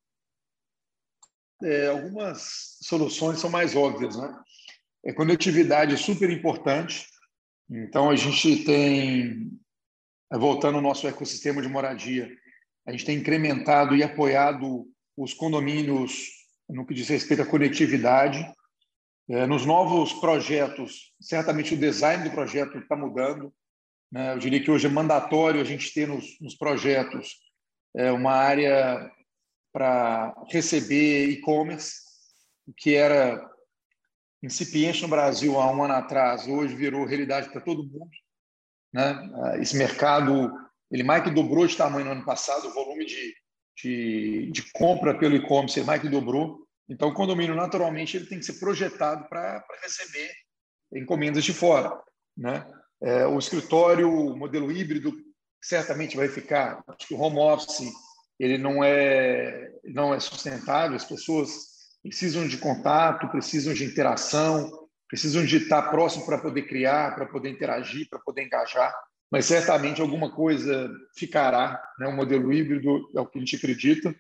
É, 1.62 1.88
algumas 1.88 2.77
soluções 2.83 3.40
são 3.40 3.49
mais 3.49 3.75
óbvias, 3.75 4.16
né? 4.16 4.38
É 5.07 5.12
conectividade 5.12 5.97
super 5.97 6.29
importante. 6.31 7.07
Então, 7.71 8.11
a 8.11 8.16
gente 8.16 8.64
tem, 8.64 9.53
voltando 10.33 10.77
ao 10.77 10.83
nosso 10.83 11.07
ecossistema 11.07 11.62
de 11.62 11.69
moradia, 11.69 12.29
a 12.85 12.90
gente 12.90 13.05
tem 13.05 13.19
incrementado 13.19 13.95
e 13.95 14.03
apoiado 14.03 14.85
os 15.16 15.33
condomínios 15.33 16.27
no 16.69 16.85
que 16.85 16.92
diz 16.92 17.09
respeito 17.09 17.42
à 17.42 17.47
conectividade. 17.47 18.45
É, 19.29 19.47
nos 19.47 19.64
novos 19.64 20.12
projetos, 20.14 21.12
certamente 21.21 21.75
o 21.75 21.79
design 21.79 22.25
do 22.25 22.35
projeto 22.35 22.79
está 22.79 22.97
mudando. 22.97 23.55
Né? 24.11 24.35
Eu 24.35 24.38
diria 24.38 24.62
que 24.62 24.71
hoje 24.71 24.87
é 24.87 24.90
mandatório 24.90 25.61
a 25.61 25.64
gente 25.64 25.92
ter 25.95 26.09
nos, 26.09 26.37
nos 26.40 26.57
projetos 26.57 27.37
é, 27.97 28.11
uma 28.11 28.33
área 28.33 29.09
para 29.73 30.35
receber 30.51 31.29
e-commerce, 31.29 31.95
que 32.77 32.95
era 32.95 33.56
incipiente 34.46 35.02
no 35.02 35.09
Brasil 35.09 35.59
há 35.59 35.70
um 35.70 35.82
ano 35.82 35.94
atrás, 35.94 36.46
hoje 36.46 36.74
virou 36.74 37.04
realidade 37.04 37.50
para 37.50 37.61
todo 37.61 37.85
mundo. 37.85 38.09
Né? 38.92 39.30
Esse 39.61 39.76
mercado, 39.76 40.50
ele 40.90 41.02
mais 41.02 41.22
que 41.22 41.30
dobrou 41.30 41.66
de 41.66 41.76
tamanho 41.76 42.06
no 42.06 42.12
ano 42.12 42.24
passado, 42.24 42.68
o 42.68 42.72
volume 42.72 43.04
de, 43.04 43.35
de, 43.82 44.50
de 44.50 44.72
compra 44.72 45.18
pelo 45.18 45.37
e-commerce 45.37 45.82
mais 45.82 46.00
que 46.00 46.09
dobrou. 46.09 46.66
Então, 46.88 47.09
o 47.09 47.14
condomínio, 47.14 47.54
naturalmente, 47.54 48.16
ele 48.16 48.26
tem 48.26 48.38
que 48.38 48.46
ser 48.46 48.61
projetado 48.61 49.28
para 49.28 49.62
receber 49.82 50.30
encomendas 50.94 51.44
de 51.44 51.52
fora. 51.52 51.92
Né? 52.37 52.64
É, 53.02 53.26
o 53.26 53.38
escritório, 53.38 54.11
o 54.11 54.37
modelo 54.37 54.70
híbrido, 54.70 55.12
certamente 55.61 56.16
vai 56.16 56.28
ficar. 56.28 56.82
Acho 56.87 57.09
que 57.09 57.14
o 57.14 57.20
home 57.20 57.38
office 57.38 57.92
ele 58.38 58.59
não 58.59 58.85
é, 58.85 59.72
não 59.85 60.14
é 60.14 60.20
sustentável, 60.20 60.96
as 60.96 61.04
pessoas 61.04 61.76
precisam 62.09 62.47
de 62.47 62.59
contato, 62.59 63.29
precisam 63.29 63.75
de 63.75 63.85
interação, 63.85 64.88
precisam 65.09 65.45
de 65.45 65.57
estar 65.57 65.90
próximo 65.90 66.25
para 66.27 66.38
poder 66.38 66.62
criar, 66.62 67.14
para 67.14 67.27
poder 67.27 67.51
interagir, 67.51 68.09
para 68.09 68.19
poder 68.21 68.45
engajar. 68.45 68.95
Mas 69.31 69.47
certamente 69.47 70.01
alguma 70.01 70.35
coisa 70.35 70.90
ficará, 71.16 71.81
né? 71.99 72.07
um 72.07 72.14
modelo 72.14 72.53
híbrido 72.53 73.09
é 73.14 73.21
o 73.21 73.27
que 73.27 73.38
a 73.38 73.40
gente 73.40 73.57
acredita, 73.57 74.14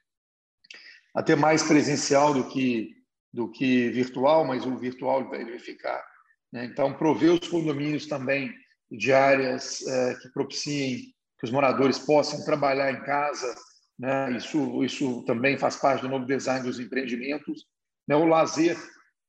até 1.14 1.34
mais 1.34 1.62
presencial 1.62 2.34
do 2.34 2.48
que 2.48 2.94
do 3.32 3.50
que 3.50 3.90
virtual, 3.90 4.46
mas 4.46 4.64
o 4.64 4.78
virtual 4.78 5.28
vai 5.28 5.58
ficar. 5.58 6.02
Né? 6.50 6.64
Então, 6.64 6.94
prover 6.94 7.32
os 7.32 7.46
condomínios 7.46 8.06
também 8.06 8.50
de 8.90 9.12
áreas 9.12 9.86
é, 9.86 10.14
que 10.14 10.30
propiciem 10.30 11.14
que 11.38 11.44
os 11.44 11.50
moradores 11.50 11.98
possam 11.98 12.42
trabalhar 12.46 12.90
em 12.90 13.02
casa, 13.02 13.54
né? 13.98 14.32
isso, 14.32 14.82
isso 14.82 15.22
também 15.26 15.58
faz 15.58 15.76
parte 15.76 16.00
do 16.00 16.08
novo 16.08 16.24
design 16.24 16.64
dos 16.64 16.80
empreendimentos 16.80 17.66
né, 18.06 18.16
o 18.16 18.24
lazer, 18.24 18.76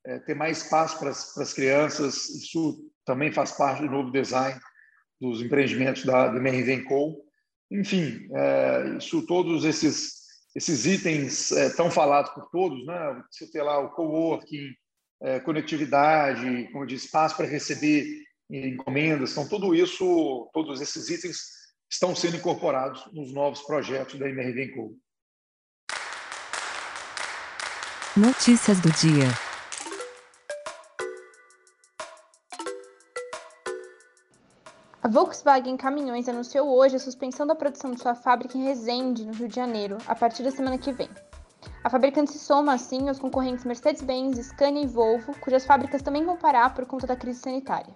é, 0.05 0.19
ter 0.19 0.35
mais 0.35 0.63
espaço 0.63 0.99
para 0.99 1.09
as, 1.09 1.53
crianças, 1.53 2.29
isso 2.29 2.91
também 3.05 3.31
faz 3.31 3.51
parte 3.51 3.81
do 3.81 3.89
novo 3.89 4.11
design 4.11 4.59
dos 5.19 5.41
empreendimentos 5.41 6.05
da, 6.05 6.27
da 6.27 6.37
MRV 6.37 6.83
Co. 6.83 7.25
Enfim, 7.71 8.27
é, 8.33 8.97
isso, 8.97 9.25
todos 9.25 9.65
esses, 9.65 10.13
esses 10.55 10.85
itens 10.85 11.51
é, 11.51 11.69
tão 11.71 11.91
falados 11.91 12.31
por 12.31 12.49
todos, 12.49 12.85
né? 12.85 13.23
Você 13.31 13.49
tem 13.51 13.61
lá 13.61 13.79
o 13.79 13.89
coworking, 13.91 14.73
é, 15.21 15.39
conectividade, 15.39 16.69
como 16.71 16.85
disse, 16.85 17.05
espaço 17.05 17.35
para 17.35 17.47
receber 17.47 18.05
encomendas, 18.49 19.31
então 19.31 19.47
tudo 19.47 19.75
isso, 19.75 20.49
todos 20.53 20.79
esses 20.79 21.09
itens 21.09 21.37
estão 21.91 22.15
sendo 22.15 22.37
incorporados 22.37 23.05
nos 23.13 23.33
novos 23.33 23.61
projetos 23.63 24.17
da 24.17 24.29
MRV 24.29 24.69
Co. 24.73 24.95
Notícias 28.17 28.79
do 28.79 28.89
dia. 28.93 29.27
A 35.03 35.07
Volkswagen 35.07 35.77
Caminhões 35.77 36.27
anunciou 36.27 36.67
hoje 36.67 36.95
a 36.95 36.99
suspensão 36.99 37.45
da 37.45 37.53
produção 37.53 37.91
de 37.91 38.01
sua 38.01 38.15
fábrica 38.15 38.57
em 38.57 38.63
Resende, 38.63 39.23
no 39.23 39.33
Rio 39.33 39.47
de 39.47 39.55
Janeiro, 39.55 39.99
a 40.07 40.15
partir 40.15 40.41
da 40.41 40.49
semana 40.49 40.79
que 40.79 40.91
vem. 40.91 41.11
A 41.83 41.91
fabricante 41.91 42.31
se 42.31 42.39
soma, 42.39 42.73
assim, 42.73 43.07
aos 43.07 43.19
concorrentes 43.19 43.65
Mercedes-Benz, 43.65 44.47
Scania 44.47 44.81
e 44.81 44.87
Volvo, 44.87 45.39
cujas 45.39 45.63
fábricas 45.63 46.01
também 46.01 46.25
vão 46.25 46.37
parar 46.37 46.73
por 46.73 46.87
conta 46.87 47.05
da 47.05 47.15
crise 47.15 47.41
sanitária. 47.41 47.93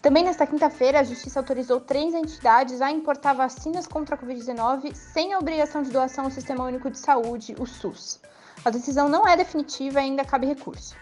Também 0.00 0.22
nesta 0.22 0.46
quinta-feira, 0.46 1.00
a 1.00 1.04
Justiça 1.04 1.40
autorizou 1.40 1.80
três 1.80 2.14
entidades 2.14 2.80
a 2.80 2.90
importar 2.90 3.32
vacinas 3.32 3.86
contra 3.86 4.14
a 4.14 4.18
Covid-19 4.18 4.94
sem 4.94 5.32
a 5.32 5.38
obrigação 5.38 5.82
de 5.82 5.90
doação 5.90 6.24
ao 6.24 6.30
Sistema 6.30 6.64
Único 6.64 6.88
de 6.88 6.98
Saúde, 6.98 7.56
o 7.58 7.66
SUS. 7.66 8.20
A 8.64 8.70
decisão 8.70 9.08
não 9.08 9.26
é 9.26 9.36
definitiva 9.36 10.00
e 10.00 10.04
ainda 10.04 10.24
cabe 10.24 10.46
recurso. 10.46 10.94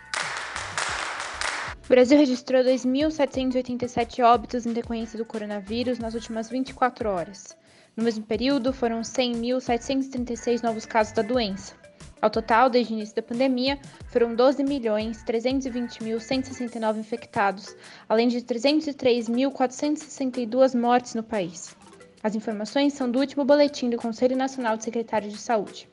O 1.85 1.89
Brasil 1.89 2.19
registrou 2.19 2.63
2.787 2.65 4.25
óbitos 4.25 4.67
em 4.67 4.73
decorrência 4.73 5.19
do 5.19 5.27
coronavírus 5.27 5.99
nas 5.99 6.15
últimas 6.15 6.49
24 6.49 7.09
horas. 7.09 7.57
No 7.95 8.03
mesmo 8.03 8.25
período, 8.25 8.73
foram 8.73 9.03
100.736 9.03 10.63
novos 10.63 10.85
casos 10.85 11.13
da 11.13 11.23
doença. 11.23 11.75
Ao 12.21 12.29
total, 12.31 12.69
desde 12.71 12.93
o 12.93 12.97
início 12.97 13.15
da 13.15 13.23
pandemia, 13.23 13.79
foram 14.09 14.35
12.320.169 14.35 16.99
infectados, 16.99 17.77
além 18.09 18.27
de 18.29 18.41
303.462 18.41 20.75
mortes 20.75 21.15
no 21.15 21.23
país. 21.23 21.77
As 22.23 22.35
informações 22.35 22.95
são 22.95 23.11
do 23.11 23.19
último 23.19 23.45
boletim 23.45 23.91
do 23.91 23.99
Conselho 23.99 24.37
Nacional 24.37 24.77
de 24.77 24.85
Secretários 24.85 25.33
de 25.35 25.39
Saúde. 25.39 25.89